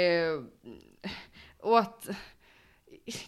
[1.61, 2.09] och att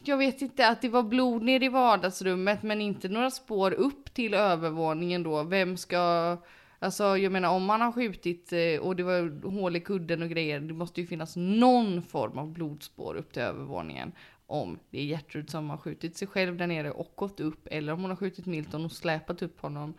[0.05, 4.15] jag vet inte, att det var blod ner i vardagsrummet men inte några spår upp
[4.15, 5.43] till övervåningen då.
[5.43, 6.37] Vem ska...
[6.81, 10.29] Alltså jag menar om man har skjutit eh, och det var hål i kudden och
[10.29, 10.61] grejer.
[10.61, 14.13] Det måste ju finnas någon form av blodspår upp till övervåningen.
[14.47, 17.69] Om det är Gertrud som har skjutit sig själv där nere och gått upp.
[17.71, 19.95] Eller om hon har skjutit Milton och släpat upp honom.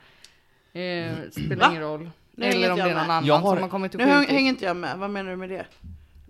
[0.73, 1.67] Eh, spelar Va?
[1.71, 2.09] ingen roll.
[2.31, 3.03] Nu Eller om det är någon med.
[3.17, 4.29] annan har- som har kommit och Nu skjutit.
[4.29, 5.65] hänger inte jag med, vad menar du med det?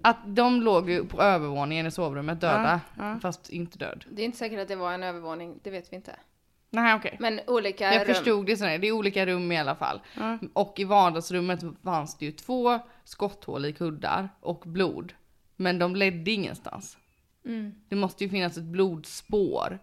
[0.02, 2.80] Att de låg ju på övervåningen i sovrummet döda.
[2.98, 3.20] Ja, ja.
[3.20, 4.06] Fast inte död.
[4.12, 6.16] Det är inte säkert att det var en övervåning, det vet vi inte.
[6.70, 7.18] Nej okej.
[7.20, 8.16] Men olika Jag rum.
[8.16, 10.02] förstod det sådär, det är olika rum i alla fall.
[10.18, 10.38] Ja.
[10.54, 15.14] Och i vardagsrummet fanns det ju två skotthål i kuddar och blod.
[15.56, 16.98] Men de ledde ingenstans.
[17.46, 17.74] Mm.
[17.90, 19.80] Det måste ju finnas ett blodspår.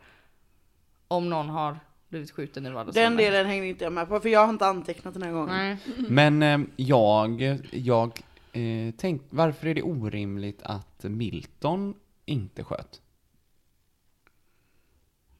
[1.08, 3.10] Om någon har blivit skjuten i vardagsrummet.
[3.10, 5.56] Den delen hängde inte jag med på för jag har inte antecknat den här gången.
[5.56, 5.76] Nej.
[6.08, 8.20] Men eh, jag, jag
[8.56, 13.02] eh, tänk, varför är det orimligt att Milton inte sköt?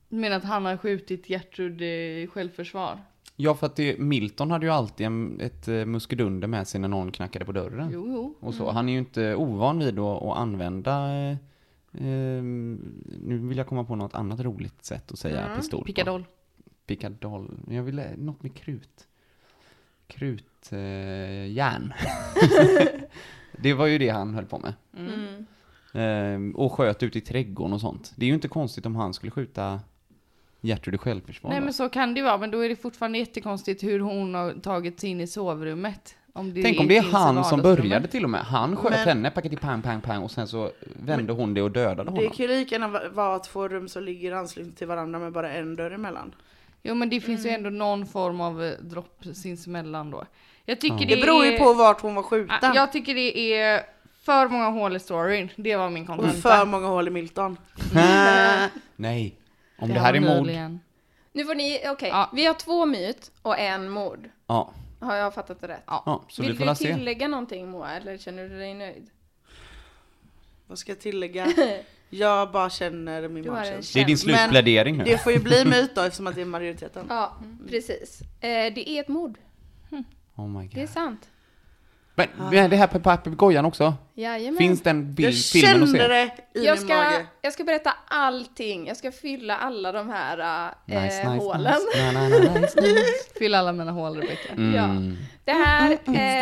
[0.08, 3.00] Du menar att han har skjutit Gertrud i självförsvar?
[3.36, 6.88] Ja, för att det, Milton hade ju alltid en, ett eh, muskedunder med sig när
[6.88, 7.90] någon knackade på dörren.
[7.92, 8.34] Jo, jo.
[8.40, 8.70] Och så.
[8.70, 11.30] Han är ju inte ovan vid att, att använda, eh,
[11.92, 15.86] eh, nu vill jag komma på något annat roligt sätt att säga pistol på.
[15.86, 16.24] Pickadoll.
[16.86, 17.58] Pickadoll.
[17.70, 19.08] Jag vill, eh, något med krut.
[20.06, 20.78] Krut, eh.
[23.62, 24.74] det var ju det han höll på med.
[24.96, 25.46] Mm.
[25.94, 28.12] Ehm, och sköt ut i trädgården och sånt.
[28.16, 29.80] Det är ju inte konstigt om han skulle skjuta
[30.60, 31.50] Gertrud i självförsvar.
[31.50, 31.64] Nej då.
[31.64, 34.52] men så kan det ju vara, men då är det fortfarande jättekonstigt hur hon har
[34.52, 36.14] tagit sig in i sovrummet.
[36.32, 38.40] Om det Tänk om det är han som började till och med.
[38.40, 40.70] Han sköt Men- henne, packade pang, pang, pang och sen så
[41.04, 42.30] vände hon det och dödade Det honom.
[42.30, 45.32] kan ju lika gärna va- vara två rum som ligger i anslutning till varandra med
[45.32, 46.34] bara en dörr emellan.
[46.82, 50.24] Jo men det finns ju ändå någon form av eh, dropp sinsemellan då.
[50.66, 51.06] Jag tycker Ja.
[51.08, 52.74] det, Det beror ju är, på vart hon var skjuten.
[52.74, 53.82] Jag tycker det är
[54.22, 55.48] för många hål i storyn.
[55.56, 56.40] Det var min Och kontenta.
[56.58, 57.58] för många hål i Milton.
[58.96, 59.36] Nej.
[59.78, 60.30] Om det, här är mord.
[60.46, 60.80] möjligen.
[61.32, 62.30] Nu får ni, okej, Ja.
[62.32, 64.28] vi har två myt och en mord.
[64.46, 64.72] Ja.
[65.00, 65.82] Har jag fattat det rätt?
[65.86, 66.94] ja, så Vill vi får du la se.
[66.94, 69.10] tillägga någonting Moa, eller känner du dig nöjd?
[70.66, 71.46] Vad ska jag tillägga?
[72.10, 73.98] Jag bara känner min magkänsla.
[73.98, 75.04] Det är din slutplädering nu.
[75.04, 77.06] Det får ju bli myt då eftersom att det är majoriteten.
[77.08, 77.36] Ja,
[77.68, 78.20] precis.
[78.20, 79.38] Eh, det är ett mord,
[80.36, 80.90] Oh my det är god.
[80.94, 81.28] sant.
[82.14, 83.94] Men, men det här på papegojan också?
[84.14, 84.58] Jajamän.
[84.58, 86.08] Finns den bild, Jag filmen att kände se?
[86.08, 87.26] det i jag min ska, mage.
[87.42, 88.86] jag ska berätta allting.
[88.86, 91.74] Jag ska fylla alla de här Nice, nice, hålen.
[91.74, 92.12] nice.
[92.12, 93.04] Na, na, na, nice, nice.
[93.38, 94.54] Fyll alla mina hål Rebecka.
[94.56, 94.84] Ja.
[94.84, 95.16] Mm.
[95.44, 96.40] Det här eh, är...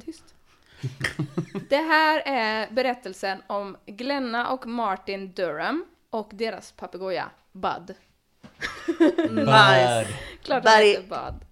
[0.00, 0.34] Tyst.
[1.68, 7.94] Det här är berättelsen om Glenna och Martin Durham och deras papegoja Bud.
[9.30, 10.06] Nice.
[10.42, 11.46] Klart Där han är- heter Bud.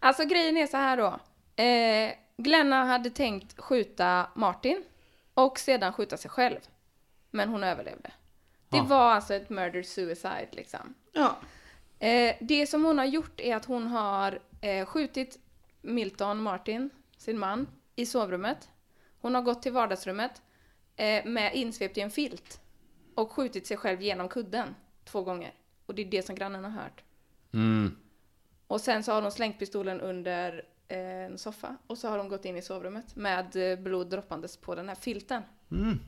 [0.00, 1.18] Alltså grejen är så här då.
[1.62, 4.84] Eh, Glenna hade tänkt skjuta Martin
[5.34, 6.58] och sedan skjuta sig själv.
[7.30, 8.10] Men hon överlevde.
[8.68, 8.82] Det Ja.
[8.82, 10.94] var alltså ett murder suicide liksom.
[11.12, 11.36] Ja.
[11.98, 15.38] Eh, det som hon har gjort är att hon har eh, skjutit
[15.82, 18.68] Milton Martin, sin man, i sovrummet.
[19.20, 20.42] Hon har gått till vardagsrummet
[20.96, 22.60] eh, med insvept i en filt
[23.14, 25.52] och skjutit sig själv genom kudden två gånger.
[25.86, 27.02] Och det är det som grannen har hört.
[27.52, 27.96] Mm.
[28.66, 32.28] Och sen så har de slängt pistolen under eh, en soffa och så har de
[32.28, 35.42] gått in i sovrummet med eh, blod droppandes på den här filten.
[35.70, 35.98] Mm.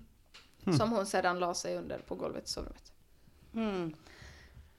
[0.78, 2.92] Som hon sedan la sig under på golvet i sovrummet.
[3.54, 3.94] Mm.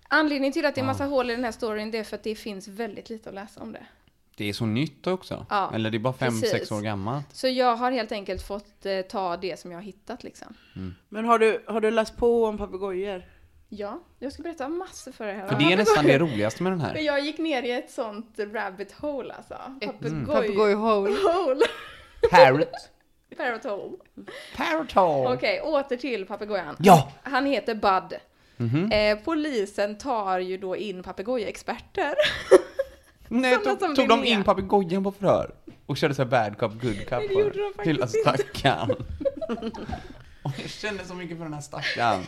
[0.08, 2.24] Anledningen till att det är massa hål i den här storyn det är för att
[2.24, 3.86] det finns väldigt lite att läsa om det.
[4.36, 5.46] Det är så nytt också.
[5.50, 6.50] Ja, Eller det är bara fem, precis.
[6.50, 7.36] sex år gammalt.
[7.36, 10.54] Så jag har helt enkelt fått eh, ta det som jag har hittat liksom.
[11.10, 13.24] Men har du, har du läst på om papegojor?
[13.70, 15.48] Ja, jag ska berätta massor för er här.
[15.48, 16.96] För det är nästan det roligaste med den här.
[16.98, 19.56] jag gick ner i ett sånt rabbit hole alltså.
[19.82, 20.26] Papegoj...
[20.26, 21.08] Papegojhål.
[21.10, 21.66] Hole.
[22.32, 22.90] Parrot.
[23.38, 23.98] Parrot hole.
[24.58, 25.36] Parrot hole.
[25.36, 26.76] Okej, åter till papegojan.
[26.80, 27.12] Ja.
[27.24, 28.20] Han heter Bud.
[28.58, 28.92] Mhm.
[28.92, 32.14] Eh, polisen tar ju då in papegojaexperter.
[33.28, 35.52] Nej, tog, tog de in papegojan på förhör?
[35.86, 38.20] Och körde så här bad cop, good cop Nej, det gjorde de faktiskt Lilla inte.
[38.20, 38.92] stackarn.
[40.44, 42.24] Och jag kände så mycket för den här stackarn.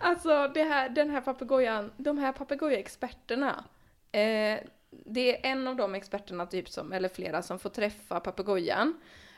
[0.00, 3.64] Alltså det här, den här papegojan, de här papegojaexperterna.
[4.12, 4.58] Eh,
[4.90, 8.94] det är en av de experterna typ som, eller flera, som får träffa papegojan.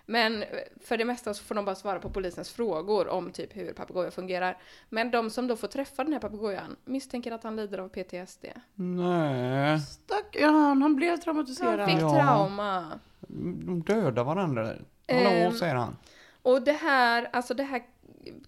[0.06, 0.48] Men eh,
[0.84, 4.12] för det mesta så får de bara svara på polisens frågor om typ hur papegojan
[4.12, 4.58] fungerar.
[4.88, 8.44] Men de som då får träffa den här papegojan misstänker att han lider av PTSD.
[8.74, 9.80] Nej.
[9.80, 11.90] Stackarn, han, han blev Han traumatiserad.
[11.90, 12.10] fick Ja.
[12.14, 13.00] trauma.
[13.66, 14.62] De dödar varandra.
[15.08, 15.52] Hallå, Ehm.
[15.52, 15.96] säger han.
[16.42, 17.82] Och det här, alltså det här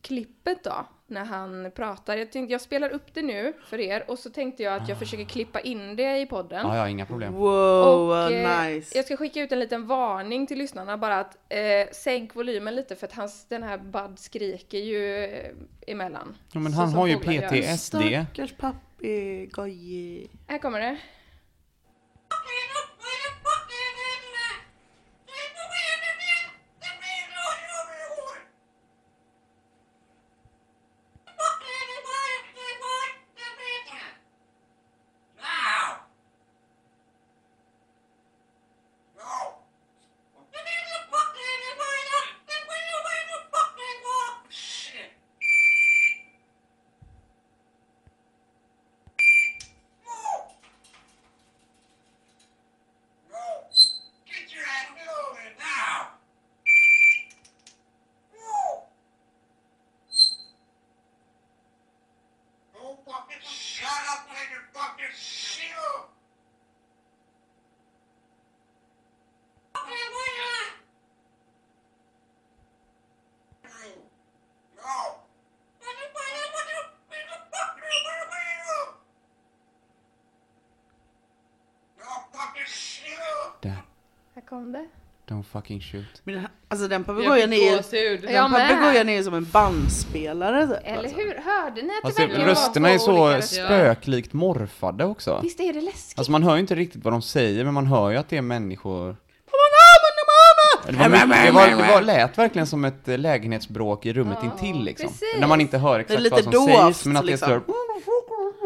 [0.01, 2.17] klippet då, när han pratar.
[2.17, 4.99] Jag tänkte, jag spelar upp det nu för er och så tänkte jag att jag
[4.99, 6.67] försöker klippa in det i podden.
[6.67, 7.33] Ja, ja, inga problem.
[7.33, 8.99] Wow, vad eh, nice.
[8.99, 11.59] Jag ska skicka ut en liten varning till lyssnarna bara att eh,
[11.93, 15.51] sänk volymen lite för att hans, den här Bud skriker ju eh,
[15.87, 16.37] emellan.
[16.53, 17.19] Ja, men Så han har ju.
[17.19, 17.97] PTSD.
[17.97, 20.29] Stackars papegoja.
[20.47, 20.97] Här kommer det.
[54.27, 54.89] Get your ass
[55.19, 56.09] over now!
[62.75, 66.09] Don't fucking shut up when you fucking shield!
[74.77, 75.23] No!
[81.99, 83.53] No fucking shield!
[83.63, 83.83] Där.
[84.35, 84.89] Här kom det.
[85.27, 86.23] Don't fucking shoot.
[86.25, 90.77] Men den här- Alltså den Jag papegojan är papegojan är ju som en bandspelare typ.
[90.85, 91.17] Eller alltså.
[91.17, 91.35] hur?
[91.35, 95.41] Hörde ni att det Alltså, verkligen var rösterna är så olika spöklikt morfade också.
[95.43, 96.19] Visst är det läskigt?
[96.19, 98.37] Alltså man hör ju inte riktigt vad de säger, men man hör ju att det
[98.37, 99.17] är människor.
[100.87, 104.39] Det, var mycket, det, var, det var, lät verkligen som ett eh, lägenhetsbråk i rummet
[104.43, 105.09] intill liksom.
[105.09, 105.41] precis.
[105.41, 107.49] När man inte hör exakt vad som dovt, sägs, men att det liksom.
[107.49, 107.63] står...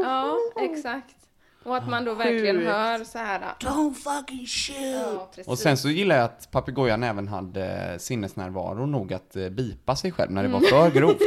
[0.02, 1.25] Ja, exakt.
[1.66, 3.40] Och att man då ah, verkligen hör så här.
[3.40, 5.36] Äh, Don't fucking shoot!
[5.36, 9.48] Ja, och sen så gillar jag att papegojan även hade eh, sinnesnärvaro nog att eh,
[9.48, 10.70] bipa sig själv när det var mm.
[10.70, 11.16] för grovt.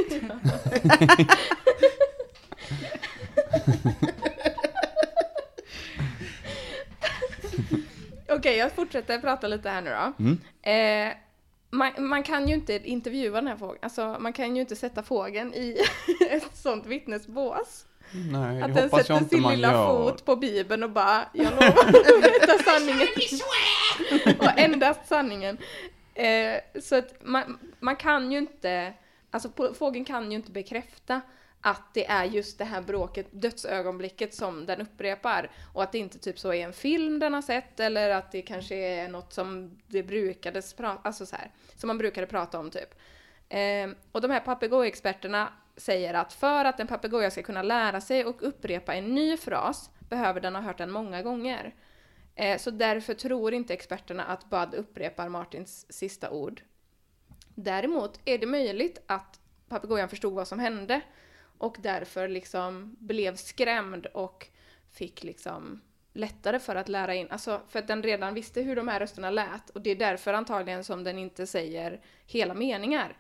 [8.30, 10.14] Okej, jag fortsätter prata lite här nu då.
[10.24, 10.38] Mm.
[10.62, 11.14] Eh,
[11.70, 15.04] man, man, kan ju inte intervjua den här fågeln, alltså man kan ju inte sätta
[15.04, 15.78] fågeln i
[16.30, 17.86] ett sånt vittnesbås.
[18.12, 19.88] Nej, Att det den hoppas jag sätter sin lilla gör.
[19.88, 23.08] fot på bibeln och bara jag lovar att berätta sanningen.
[24.40, 25.58] och endast sanningen.
[26.14, 28.94] Eh, så att man, man kan ju inte,
[29.32, 31.22] alltså fågeln kan ju inte bekräfta
[31.62, 35.52] att det är just det här bråket, dödsögonblicket som den upprepar.
[35.74, 38.42] Och att det inte typ så är en film den har sett eller att det
[38.42, 42.72] kanske är något som det brukades prata, alltså så här, som man brukade prata om
[42.72, 42.96] typ.
[43.50, 48.26] Eh, och de här papegojexperterna säger att för att en papegoja ska kunna lära sig
[48.26, 51.76] och upprepa en ny fras behöver den ha hört den många gånger.
[52.36, 56.62] Eh, så därför tror inte experterna att Bud upprepar Martins sista ord.
[57.56, 61.02] Däremot är det möjligt att papegojan förstod vad som hände
[61.58, 64.48] och därför liksom blev skrämd och
[64.92, 65.82] fick liksom
[66.14, 69.30] lättare för att lära in, alltså för att den redan visste hur de här rösterna
[69.30, 73.18] lät och det är därför antagligen som den inte säger hela meningar.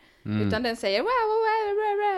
[0.47, 1.35] Utan den säger "Wa, wa,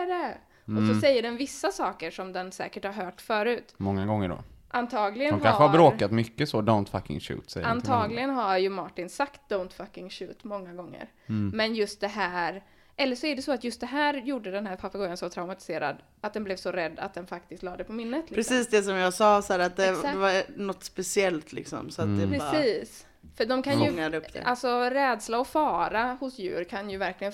[0.08, 0.34] ra."
[0.66, 3.74] och så säger den vissa saker som den säkert har hört förut.
[3.76, 4.38] Många gånger då.
[4.74, 7.66] Antagligen De kanske har bråkat mycket så, don't fucking shoot säger.
[7.66, 11.08] Antagligen har ju Martin sagt don't fucking shoot många gånger.
[11.52, 12.62] Men just det här,
[12.96, 15.96] eller så är det så att just det här gjorde den här papegojan så traumatiserad
[16.20, 18.30] att den blev så rädd att den faktiskt lade det på minnet.
[18.30, 18.34] Liksom.
[18.34, 20.18] Precis det som jag sa, så här, att det, Exakt.
[20.18, 21.90] var något speciellt liksom.
[21.90, 23.06] Så att det bara Precis.
[23.36, 27.32] För de kan ju, alltså rädsla och fara hos djur kan ju verkligen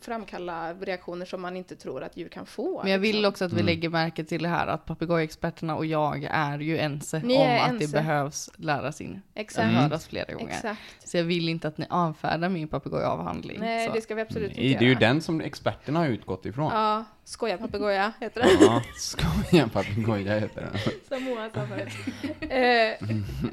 [0.00, 2.82] framkalla reaktioner som man inte tror att djur kan få.
[2.82, 3.28] Men jag vill liksom.
[3.28, 7.18] också att vi lägger märke till det här att papegojexperterna och jag är ju ense
[7.24, 7.86] Ni om att ense.
[7.86, 9.22] det behövs läras in.
[9.34, 9.72] Exakt.
[9.72, 10.48] Höras flera gånger.
[10.48, 10.80] Exakt.
[11.04, 13.60] Så jag vill inte att ni avfärdar min papegojavhandling.
[13.60, 13.92] Nej, så.
[13.92, 14.78] det ska vi absolut inte Nej, göra.
[14.78, 16.72] det är ju den som experterna har utgått ifrån.
[16.74, 18.48] Ja, skoja papegoja heter det.
[18.60, 20.80] Ja, skoja papegoja heter den.
[21.08, 21.92] Som Moa sa förut.
[22.40, 23.08] Eh,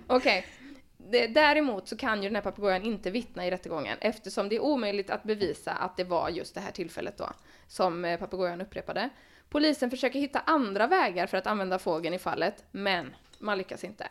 [0.08, 0.46] Okej.
[1.14, 4.59] Det- Däremot så kan ju den här papegojan inte vittna i rättegången eftersom det är
[4.59, 7.30] omöjligt att bevisa att det var just det här tillfället då
[7.68, 9.09] som eh, papegojan upprepade.
[9.49, 14.07] Polisen försöker hitta andra vägar för att använda fågeln i fallet, men man lyckas inte.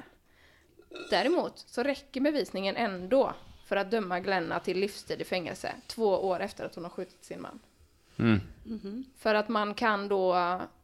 [1.11, 3.35] Däremot så räcker bevisningen ändå
[3.67, 7.25] för att döma Glenna till livstid i fängelse två år efter att hon har skjutit
[7.25, 7.61] sin man.
[8.19, 8.41] Mm.
[9.19, 10.35] För att man kan då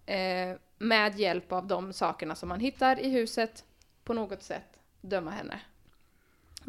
[0.06, 3.64] eh, med hjälp av de sakerna som man hittar i huset
[4.04, 5.60] på något sätt döma henne.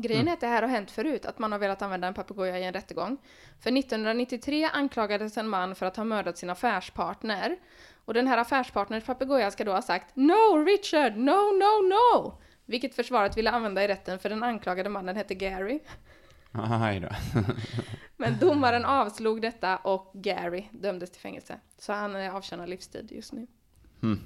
[0.01, 2.59] Grejen är att det här har hänt förut, att man har velat använda en papegoja
[2.59, 3.17] i en rättegång.
[3.59, 7.57] För 1993 anklagades en man för att ha mördat sin affärspartner.
[8.05, 12.37] Och den här affärspartners papegoja ska då ha sagt No Richard, no, no, no!
[12.65, 15.79] Vilket försvaret ville använda i rätten för den anklagade mannen hette Gary.
[16.51, 17.09] Aj då.
[18.17, 21.59] Men domaren avslog detta och Gary dömdes till fängelse.
[21.77, 23.47] Så han avtjänar livstid just nu.
[24.03, 24.19] Mm.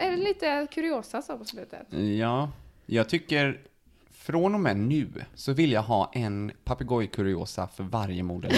[0.00, 1.92] Är det lite kuriosa så på slutet?
[2.18, 2.50] Ja,
[2.86, 3.60] jag tycker
[4.22, 8.52] från och med nu så vill jag ha en papegojkuriosa för varje modell.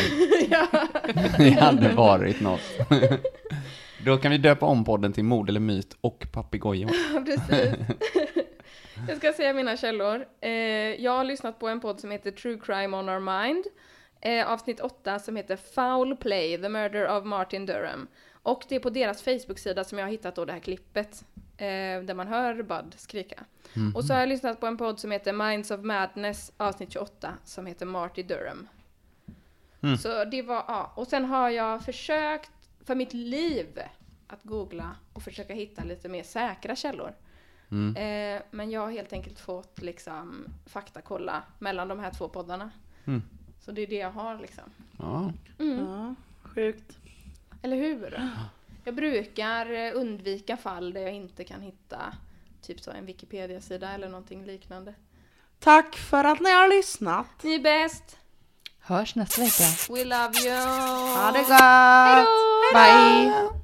[1.38, 2.60] Det hade varit något.
[4.04, 6.90] Då kan vi döpa om podden till mord eller myt och papegojor.
[7.14, 7.74] Ja, precis.
[9.08, 10.26] Jag ska säga mina källor.
[10.40, 10.50] Eh,
[11.04, 13.64] jag har lyssnat på en podd som heter True Crime on Our Mind.
[14.20, 18.06] Eh, avsnitt 8 som heter Foul Play, The Murder of Martin Durham.
[18.42, 21.24] Och det är på deras Facebook-sida som jag har hittat då det här klippet.
[21.56, 23.44] Eh, där man hör Bud skrika.
[23.94, 27.34] Och så har jag lyssnat på en podd som heter Minds of Madness avsnitt 28
[27.44, 28.68] som heter Marty Durham.
[29.96, 30.92] Så det var, ja.
[30.94, 32.50] Och sen har jag försökt
[32.84, 33.80] för mitt liv
[34.26, 37.12] att googla och försöka hitta lite mer säkra källor.
[37.96, 42.70] Eh, men jag har helt enkelt fått liksom faktakolla mellan de här två poddarna.
[43.04, 43.22] Mm.
[43.60, 44.64] Så det är det jag har liksom.
[44.98, 45.32] Ja,
[45.78, 46.98] Ja, sjukt.
[47.62, 48.30] Eller hur?
[48.84, 52.12] Jag brukar eh, undvika fall där jag inte kan hitta
[52.62, 54.94] typ så en Wikipedia-sida eller någonting liknande.
[55.58, 57.26] Tack för att ni har lyssnat.
[57.42, 58.18] Ni är bäst!
[58.80, 59.64] Hörs nästa vecka.
[59.88, 60.66] We love you!
[61.16, 62.74] Ha det gott!
[62.74, 63.63] Bye!